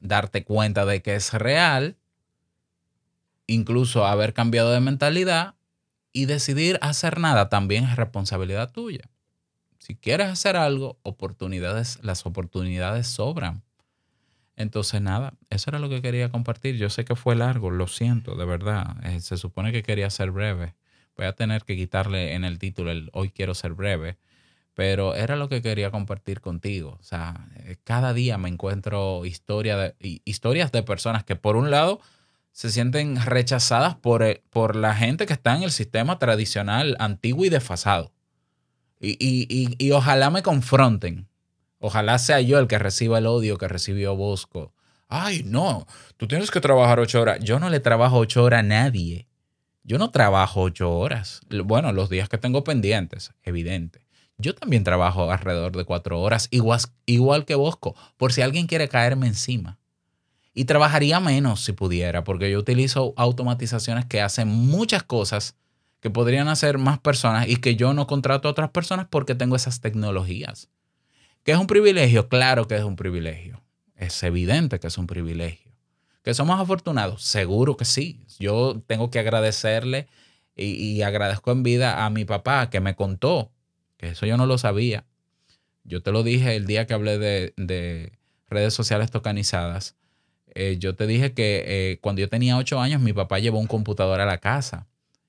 darte 0.00 0.42
cuenta 0.42 0.84
de 0.84 1.00
que 1.00 1.14
es 1.14 1.32
real 1.32 1.96
incluso 3.46 4.04
haber 4.04 4.34
cambiado 4.34 4.72
de 4.72 4.80
mentalidad 4.80 5.54
y 6.18 6.26
decidir 6.26 6.80
hacer 6.82 7.20
nada 7.20 7.48
también 7.48 7.84
es 7.84 7.94
responsabilidad 7.94 8.72
tuya. 8.72 9.08
Si 9.78 9.94
quieres 9.94 10.26
hacer 10.26 10.56
algo, 10.56 10.98
oportunidades, 11.04 12.00
las 12.02 12.26
oportunidades 12.26 13.06
sobran. 13.06 13.62
Entonces, 14.56 15.00
nada, 15.00 15.34
eso 15.48 15.70
era 15.70 15.78
lo 15.78 15.88
que 15.88 16.02
quería 16.02 16.28
compartir. 16.28 16.76
Yo 16.76 16.90
sé 16.90 17.04
que 17.04 17.14
fue 17.14 17.36
largo, 17.36 17.70
lo 17.70 17.86
siento, 17.86 18.34
de 18.34 18.44
verdad. 18.44 18.96
Eh, 19.04 19.20
se 19.20 19.36
supone 19.36 19.70
que 19.70 19.84
quería 19.84 20.10
ser 20.10 20.32
breve. 20.32 20.74
Voy 21.16 21.26
a 21.26 21.34
tener 21.34 21.62
que 21.62 21.76
quitarle 21.76 22.34
en 22.34 22.42
el 22.44 22.58
título 22.58 22.90
el 22.90 23.10
hoy 23.12 23.30
quiero 23.30 23.54
ser 23.54 23.74
breve, 23.74 24.18
pero 24.74 25.14
era 25.14 25.36
lo 25.36 25.48
que 25.48 25.62
quería 25.62 25.92
compartir 25.92 26.40
contigo. 26.40 26.98
O 26.98 27.04
sea, 27.04 27.48
eh, 27.58 27.76
cada 27.84 28.12
día 28.12 28.38
me 28.38 28.48
encuentro 28.48 29.24
historia 29.24 29.76
de, 29.76 29.94
historias 30.24 30.72
de 30.72 30.82
personas 30.82 31.22
que 31.22 31.36
por 31.36 31.54
un 31.54 31.70
lado 31.70 32.00
se 32.58 32.72
sienten 32.72 33.24
rechazadas 33.24 33.94
por, 33.94 34.24
eh, 34.24 34.42
por 34.50 34.74
la 34.74 34.92
gente 34.92 35.26
que 35.26 35.32
está 35.32 35.54
en 35.54 35.62
el 35.62 35.70
sistema 35.70 36.18
tradicional, 36.18 36.96
antiguo 36.98 37.44
y 37.44 37.50
desfasado. 37.50 38.10
Y, 38.98 39.76
y, 39.78 39.92
ojalá 39.92 40.30
me 40.30 40.42
confronten. 40.42 41.28
Ojalá 41.78 42.18
sea 42.18 42.40
yo 42.40 42.58
el 42.58 42.66
que 42.66 42.80
reciba 42.80 43.18
el 43.18 43.28
odio 43.28 43.58
que 43.58 43.68
recibió 43.68 44.16
Bosco 44.16 44.74
Ay, 45.06 45.44
no, 45.44 45.86
tú 46.16 46.26
tienes 46.26 46.50
que 46.50 46.60
trabajar 46.60 46.98
ocho 46.98 47.20
horas. 47.20 47.38
Yo 47.44 47.60
no 47.60 47.70
le 47.70 47.78
trabajo 47.78 48.18
ocho 48.18 48.42
horas 48.42 48.58
a 48.58 48.64
nadie. 48.64 49.28
Yo 49.84 49.98
no 49.98 50.10
trabajo 50.10 50.62
ocho 50.62 50.90
horas. 50.90 51.42
Bueno, 51.64 51.92
los 51.92 52.10
días 52.10 52.28
que 52.28 52.38
tengo 52.38 52.64
pendientes, 52.64 53.30
evidente. 53.44 54.04
Yo 54.36 54.56
también 54.56 54.82
trabajo 54.82 55.30
alrededor 55.30 55.76
de 55.76 55.84
cuatro 55.84 56.20
horas, 56.20 56.48
igual, 56.50 56.80
igual 57.06 57.44
que 57.44 57.54
Bosco, 57.54 57.94
por 58.16 58.32
si 58.32 58.42
alguien 58.42 58.66
quiere 58.66 58.88
caerme 58.88 59.28
encima. 59.28 59.78
Y 60.58 60.64
trabajaría 60.64 61.20
menos 61.20 61.64
si 61.64 61.72
pudiera, 61.72 62.24
porque 62.24 62.50
yo 62.50 62.58
utilizo 62.58 63.14
automatizaciones 63.16 64.06
que 64.06 64.20
hacen 64.20 64.48
muchas 64.48 65.04
cosas 65.04 65.54
que 66.00 66.10
podrían 66.10 66.48
hacer 66.48 66.78
más 66.78 66.98
personas 66.98 67.48
y 67.48 67.58
que 67.58 67.76
yo 67.76 67.92
no 67.92 68.08
contrato 68.08 68.48
a 68.48 68.50
otras 68.50 68.70
personas 68.70 69.06
porque 69.08 69.36
tengo 69.36 69.54
esas 69.54 69.80
tecnologías. 69.80 70.68
¿Que 71.44 71.52
es 71.52 71.58
un 71.58 71.68
privilegio? 71.68 72.28
Claro 72.28 72.66
que 72.66 72.76
es 72.76 72.82
un 72.82 72.96
privilegio. 72.96 73.62
Es 73.94 74.20
evidente 74.24 74.80
que 74.80 74.88
es 74.88 74.98
un 74.98 75.06
privilegio. 75.06 75.72
¿Que 76.22 76.34
somos 76.34 76.60
afortunados? 76.60 77.22
Seguro 77.22 77.76
que 77.76 77.84
sí. 77.84 78.20
Yo 78.40 78.82
tengo 78.86 79.10
que 79.10 79.20
agradecerle 79.20 80.08
y, 80.56 81.02
agradezco 81.02 81.52
en 81.52 81.62
vida 81.62 82.04
a 82.04 82.10
mi 82.10 82.24
papá 82.24 82.68
que 82.68 82.80
me 82.80 82.96
contó, 82.96 83.52
que 83.96 84.08
eso 84.08 84.26
yo 84.26 84.36
no 84.36 84.46
lo 84.46 84.58
sabía. 84.58 85.06
Yo 85.84 86.02
te 86.02 86.10
lo 86.10 86.24
dije 86.24 86.56
el 86.56 86.66
día 86.66 86.84
que 86.86 86.94
hablé 86.94 87.16
de, 87.18 88.12
redes 88.50 88.74
sociales 88.74 89.12
tokenizadas. 89.12 89.94
Eh, 90.54 90.76
yo 90.78 90.94
te 90.94 91.06
dije 91.06 91.34
que 91.34 91.64
eh, 91.66 91.98
cuando 92.00 92.20
yo 92.20 92.28
tenía 92.28 92.56
ocho 92.56 92.80
años, 92.80 93.00
mi 93.00 93.12
papá 93.12 93.38
llevó 93.38 93.58
un 93.58 93.66
computador 93.66 94.20
a 94.20 94.26
la 94.26 94.38
casa 94.38 94.86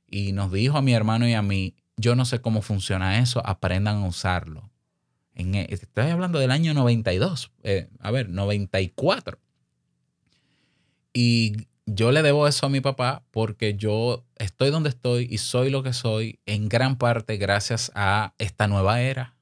y 0.07 0.31
nos 0.31 0.51
dijo 0.51 0.77
a 0.77 0.81
mi 0.81 0.93
hermano 0.93 1.27
y 1.27 1.33
a 1.33 1.41
mí, 1.41 1.75
yo 1.97 2.15
no 2.15 2.25
sé 2.25 2.41
cómo 2.41 2.61
funciona 2.61 3.19
eso, 3.19 3.45
aprendan 3.45 3.97
a 3.97 4.07
usarlo. 4.07 4.69
En, 5.35 5.55
e, 5.55 5.67
estoy 5.69 6.09
hablando 6.09 6.39
del 6.39 6.51
año 6.51 6.73
92, 6.73 7.51
eh, 7.63 7.89
a 7.99 8.11
ver, 8.11 8.29
94. 8.29 9.39
Y 11.13 11.67
yo 11.85 12.11
le 12.11 12.21
debo 12.21 12.47
eso 12.47 12.65
a 12.65 12.69
mi 12.69 12.81
papá 12.81 13.23
porque 13.31 13.75
yo 13.75 14.25
estoy 14.35 14.69
donde 14.69 14.89
estoy 14.89 15.27
y 15.29 15.39
soy 15.39 15.69
lo 15.69 15.83
que 15.83 15.93
soy 15.93 16.39
en 16.45 16.69
gran 16.69 16.97
parte 16.97 17.37
gracias 17.37 17.91
a 17.95 18.33
esta 18.37 18.67
nueva 18.67 19.01
era. 19.01 19.35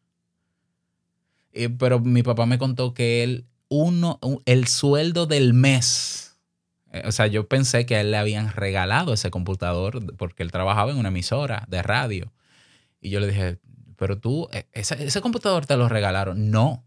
pero 1.78 2.00
mi 2.00 2.24
papá 2.24 2.46
me 2.46 2.58
contó 2.58 2.94
que 2.94 3.24
él, 3.24 3.46
uno, 3.69 4.19
el 4.45 4.67
sueldo 4.67 5.25
del 5.25 5.53
mes, 5.53 6.38
eh, 6.91 7.03
o 7.06 7.12
sea, 7.12 7.27
yo 7.27 7.47
pensé 7.47 7.86
que 7.86 7.95
a 7.95 8.01
él 8.01 8.12
le 8.12 8.17
habían 8.17 8.51
regalado 8.51 9.13
ese 9.13 9.32
computador 9.32 10.15
porque 10.15 10.43
él 10.43 10.51
trabajaba 10.51 10.91
en 10.91 10.97
una 10.97 11.10
emisora 11.10 11.65
de 11.67 11.84
radio. 11.84 12.34
Y 13.01 13.10
yo 13.10 13.19
le 13.19 13.27
dije, 13.27 13.60
pero 13.97 14.19
tú, 14.19 14.49
e, 14.51 14.67
ese, 14.73 15.03
ese 15.03 15.21
computador 15.21 15.65
te 15.65 15.77
lo 15.77 15.89
regalaron. 15.89 16.51
No, 16.51 16.86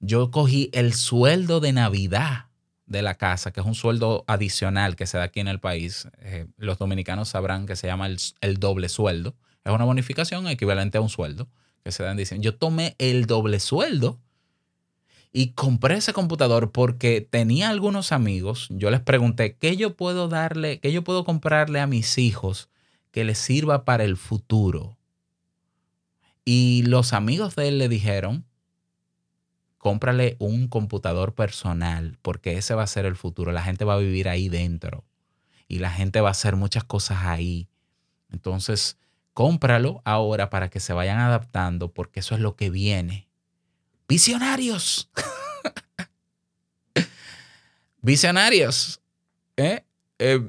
yo 0.00 0.30
cogí 0.30 0.70
el 0.72 0.94
sueldo 0.94 1.60
de 1.60 1.72
Navidad 1.72 2.48
de 2.88 3.02
la 3.02 3.14
casa, 3.14 3.52
que 3.52 3.60
es 3.60 3.66
un 3.66 3.74
sueldo 3.74 4.24
adicional 4.26 4.96
que 4.96 5.06
se 5.06 5.18
da 5.18 5.24
aquí 5.24 5.40
en 5.40 5.48
el 5.48 5.60
país, 5.60 6.08
eh, 6.20 6.46
los 6.56 6.78
dominicanos 6.78 7.28
sabrán 7.28 7.66
que 7.66 7.76
se 7.76 7.86
llama 7.86 8.08
el, 8.40 8.58
doble 8.58 8.88
sueldo. 8.88 9.36
Es 9.64 9.72
una 9.72 9.84
bonificación 9.84 10.48
equivalente 10.48 10.98
a 10.98 11.02
un 11.02 11.10
sueldo 11.10 11.48
que 11.84 11.92
se 11.92 12.02
dan 12.02 12.16
diciendo. 12.16 12.44
Yo 12.44 12.56
tomé 12.56 12.96
el 12.98 13.26
doble 13.26 13.60
sueldo 13.60 14.20
y 15.32 15.52
compré 15.52 15.96
ese 15.96 16.12
computador 16.12 16.72
porque 16.72 17.20
tenía 17.20 17.68
algunos 17.68 18.12
amigos. 18.12 18.68
Yo 18.70 18.90
les 18.90 19.00
pregunté, 19.00 19.56
¿qué 19.56 19.76
yo 19.76 19.94
puedo 19.96 20.28
darle, 20.28 20.80
qué 20.80 20.92
yo 20.92 21.04
puedo 21.04 21.24
comprarle 21.24 21.80
a 21.80 21.86
mis 21.86 22.18
hijos 22.18 22.68
que 23.10 23.24
les 23.24 23.38
sirva 23.38 23.84
para 23.84 24.04
el 24.04 24.16
futuro? 24.16 24.96
Y 26.44 26.82
los 26.86 27.12
amigos 27.12 27.56
de 27.56 27.68
él 27.68 27.78
le 27.78 27.88
dijeron, 27.88 28.46
cómprale 29.76 30.36
un 30.38 30.68
computador 30.68 31.34
personal, 31.34 32.18
porque 32.22 32.56
ese 32.56 32.74
va 32.74 32.82
a 32.82 32.86
ser 32.86 33.04
el 33.04 33.16
futuro. 33.16 33.52
La 33.52 33.62
gente 33.62 33.84
va 33.84 33.94
a 33.94 33.98
vivir 33.98 34.28
ahí 34.28 34.48
dentro 34.48 35.04
y 35.68 35.78
la 35.78 35.90
gente 35.90 36.20
va 36.20 36.28
a 36.28 36.32
hacer 36.32 36.56
muchas 36.56 36.84
cosas 36.84 37.18
ahí. 37.24 37.68
Entonces, 38.30 38.98
cómpralo 39.34 40.00
ahora 40.04 40.48
para 40.50 40.70
que 40.70 40.80
se 40.80 40.94
vayan 40.94 41.18
adaptando, 41.18 41.92
porque 41.92 42.20
eso 42.20 42.34
es 42.34 42.40
lo 42.40 42.56
que 42.56 42.70
viene. 42.70 43.27
Visionarios. 44.08 45.10
Visionarios. 48.00 49.00
¿Eh? 49.56 49.84
Eh, 50.18 50.40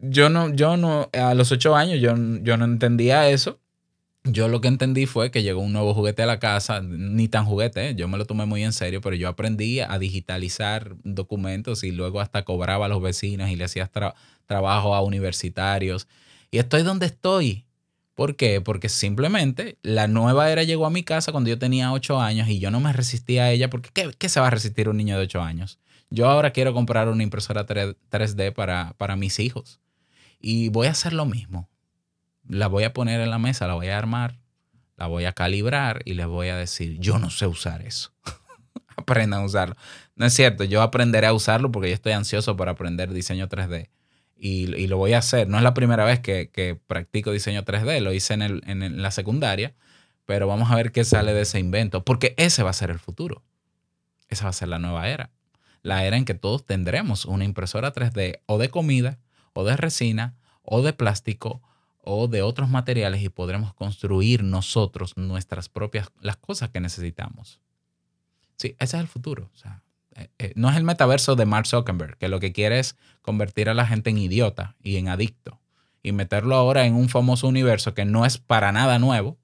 yo 0.00 0.30
no, 0.30 0.54
yo 0.54 0.76
no, 0.76 1.10
a 1.12 1.34
los 1.34 1.52
ocho 1.52 1.76
años 1.76 2.00
yo, 2.00 2.14
yo 2.42 2.56
no 2.56 2.64
entendía 2.64 3.28
eso 3.28 3.60
yo 4.28 4.48
lo 4.48 4.60
que 4.60 4.68
entendí 4.68 5.06
fue 5.06 5.30
que 5.30 5.42
llegó 5.42 5.60
un 5.60 5.72
nuevo 5.72 5.94
juguete 5.94 6.22
a 6.22 6.26
la 6.26 6.38
casa, 6.38 6.80
ni 6.80 7.28
tan 7.28 7.44
juguete, 7.44 7.90
¿eh? 7.90 7.94
yo 7.94 8.08
me 8.08 8.18
lo 8.18 8.24
tomé 8.24 8.46
muy 8.46 8.64
en 8.64 8.72
serio, 8.72 9.00
pero 9.00 9.16
yo 9.16 9.28
aprendí 9.28 9.80
a 9.80 9.98
digitalizar 9.98 10.96
documentos 11.04 11.84
y 11.84 11.92
luego 11.92 12.20
hasta 12.20 12.44
cobraba 12.44 12.86
a 12.86 12.88
los 12.88 13.00
vecinos 13.00 13.50
y 13.50 13.56
le 13.56 13.64
hacía 13.64 13.90
trabajo 14.46 14.94
a 14.94 15.02
universitarios. 15.02 16.08
Y 16.50 16.58
estoy 16.58 16.82
donde 16.82 17.06
estoy. 17.06 17.65
¿Por 18.16 18.34
qué? 18.34 18.60
Porque 18.60 18.88
simplemente 18.88 19.78
la 19.82 20.08
nueva 20.08 20.50
era 20.50 20.64
llegó 20.64 20.86
a 20.86 20.90
mi 20.90 21.04
casa 21.04 21.30
cuando 21.30 21.50
yo 21.50 21.58
tenía 21.60 21.92
8 21.92 22.20
años 22.20 22.48
y 22.48 22.58
yo 22.58 22.72
no 22.72 22.80
me 22.80 22.92
resistía 22.92 23.44
a 23.44 23.50
ella 23.52 23.70
porque 23.70 23.90
¿qué, 23.92 24.10
qué 24.18 24.28
se 24.28 24.40
va 24.40 24.48
a 24.48 24.50
resistir 24.50 24.88
un 24.88 24.96
niño 24.96 25.16
de 25.16 25.22
8 25.22 25.40
años? 25.40 25.78
Yo 26.10 26.28
ahora 26.28 26.50
quiero 26.50 26.74
comprar 26.74 27.08
una 27.08 27.22
impresora 27.22 27.66
3D 27.66 28.52
para, 28.52 28.94
para 28.98 29.14
mis 29.14 29.38
hijos 29.38 29.78
y 30.40 30.70
voy 30.70 30.88
a 30.88 30.90
hacer 30.90 31.12
lo 31.12 31.26
mismo 31.26 31.68
la 32.48 32.68
voy 32.68 32.84
a 32.84 32.92
poner 32.92 33.20
en 33.20 33.30
la 33.30 33.38
mesa, 33.38 33.66
la 33.66 33.74
voy 33.74 33.88
a 33.88 33.98
armar, 33.98 34.38
la 34.96 35.06
voy 35.06 35.24
a 35.24 35.32
calibrar 35.32 36.02
y 36.04 36.14
les 36.14 36.26
voy 36.26 36.48
a 36.48 36.56
decir, 36.56 36.98
yo 36.98 37.18
no 37.18 37.30
sé 37.30 37.46
usar 37.46 37.82
eso. 37.82 38.12
Aprendan 38.96 39.42
a 39.42 39.44
usarlo. 39.44 39.76
No 40.14 40.26
es 40.26 40.32
cierto, 40.32 40.64
yo 40.64 40.82
aprenderé 40.82 41.26
a 41.26 41.32
usarlo 41.32 41.70
porque 41.70 41.88
yo 41.88 41.94
estoy 41.94 42.12
ansioso 42.12 42.56
por 42.56 42.68
aprender 42.68 43.12
diseño 43.12 43.48
3D. 43.48 43.88
Y, 44.38 44.86
lo 44.86 44.98
voy 44.98 45.14
a 45.14 45.18
hacer. 45.18 45.48
No 45.48 45.56
es 45.56 45.62
la 45.62 45.74
primera 45.74 46.04
vez 46.04 46.20
que, 46.20 46.80
practico 46.86 47.32
diseño 47.32 47.64
3D, 47.64 48.00
lo 48.00 48.12
hice 48.12 48.34
en, 48.34 49.02
la 49.02 49.10
secundaria, 49.10 49.74
pero 50.26 50.46
vamos 50.46 50.70
a 50.70 50.76
ver 50.76 50.92
qué 50.92 51.04
sale 51.04 51.32
de 51.32 51.42
ese 51.42 51.58
invento, 51.58 52.04
porque 52.04 52.34
ese 52.36 52.62
va 52.62 52.70
a 52.70 52.74
ser 52.74 52.90
el 52.90 52.98
futuro. 52.98 53.42
Esa 54.28 54.44
va 54.44 54.50
a 54.50 54.54
ser 54.54 54.68
la 54.68 54.78
nueva 54.78 55.08
era. 55.08 55.30
La 55.82 56.04
era 56.04 56.16
en 56.16 56.24
que 56.24 56.34
todos 56.34 56.66
tendremos 56.66 57.24
una 57.24 57.44
impresora 57.44 57.92
3D 57.92 58.40
o 58.46 58.58
de 58.58 58.68
comida, 58.68 59.18
o 59.52 59.64
de 59.64 59.76
resina, 59.76 60.36
o 60.62 60.82
de 60.82 60.92
plástico, 60.92 61.62
o 62.02 62.28
de 62.28 62.42
otros 62.42 62.68
materiales 62.68 63.22
y 63.22 63.28
podremos 63.28 63.74
construir 63.74 64.44
nosotros 64.44 65.16
nuestras 65.16 65.68
propias, 65.68 66.10
las 66.20 66.36
cosas 66.36 66.70
que 66.70 66.80
necesitamos. 66.80 67.60
Sí, 68.56 68.76
ese 68.78 68.96
es 68.96 69.00
el 69.00 69.08
futuro. 69.08 69.50
Eh, 69.64 69.68
eh, 70.16 70.52
no 70.54 70.70
es 70.70 70.76
el 70.76 70.84
metaverso 70.84 71.36
de 71.36 71.46
Mark 71.46 71.66
Zuckerberg, 71.66 72.16
que 72.16 72.28
lo 72.28 72.40
que 72.40 72.52
quiere 72.52 72.78
es 72.78 72.96
convertir 73.22 73.68
a 73.68 73.74
la 73.74 73.86
gente 73.86 74.10
en 74.10 74.18
idiota 74.18 74.76
y 74.82 74.96
en 74.96 75.08
adicto 75.08 75.60
y 76.02 76.12
meterlo 76.12 76.54
ahora 76.54 76.86
en 76.86 76.94
un 76.94 77.08
famoso 77.08 77.48
universo 77.48 77.94
que 77.94 78.04
no 78.04 78.24
es 78.24 78.38
para 78.38 78.72
nada 78.72 78.98
nuevo, 78.98 79.38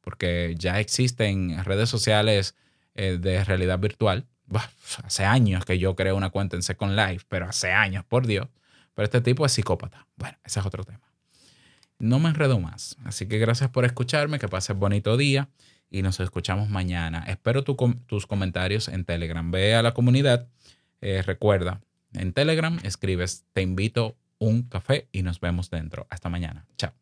porque 0.00 0.54
ya 0.58 0.78
existen 0.80 1.64
redes 1.64 1.88
sociales 1.88 2.54
eh, 2.94 3.18
de 3.20 3.44
realidad 3.44 3.78
virtual. 3.78 4.26
hace 5.04 5.24
años 5.24 5.64
que 5.64 5.78
yo 5.78 5.96
creo 5.96 6.16
una 6.16 6.30
cuenta 6.30 6.56
en 6.56 6.62
Second 6.62 6.94
Life, 6.94 7.24
pero 7.28 7.48
hace 7.48 7.72
años, 7.72 8.04
por 8.04 8.26
Dios. 8.26 8.48
Pero 8.94 9.04
este 9.04 9.22
tipo 9.22 9.46
es 9.46 9.52
psicópata. 9.52 10.06
Bueno, 10.16 10.36
ese 10.44 10.60
es 10.60 10.66
otro 10.66 10.84
tema 10.84 11.12
no 12.02 12.18
me 12.18 12.28
enredo 12.28 12.58
más. 12.58 12.96
Así 13.04 13.26
que 13.26 13.38
gracias 13.38 13.70
por 13.70 13.84
escucharme, 13.84 14.40
que 14.40 14.48
pases 14.48 14.76
bonito 14.76 15.16
día 15.16 15.48
y 15.92 16.02
nos 16.02 16.18
escuchamos 16.18 16.70
mañana. 16.70 17.24
Espero 17.28 17.62
tus 17.62 18.26
comentarios 18.26 18.88
en 18.88 19.04
Telegram. 19.04 19.48
Ve 19.50 19.74
a 19.74 19.82
la 19.82 19.92
comunidad. 19.92 20.48
Eh, 21.00 21.22
recuerda, 21.22 21.82
en 22.14 22.32
Telegram 22.32 22.78
escribes 22.82 23.44
te 23.52 23.62
invito 23.62 24.16
un 24.38 24.62
café 24.62 25.08
y 25.12 25.22
nos 25.22 25.38
vemos 25.40 25.70
dentro. 25.70 26.06
Hasta 26.10 26.28
mañana. 26.28 26.66
Chao. 26.76 27.01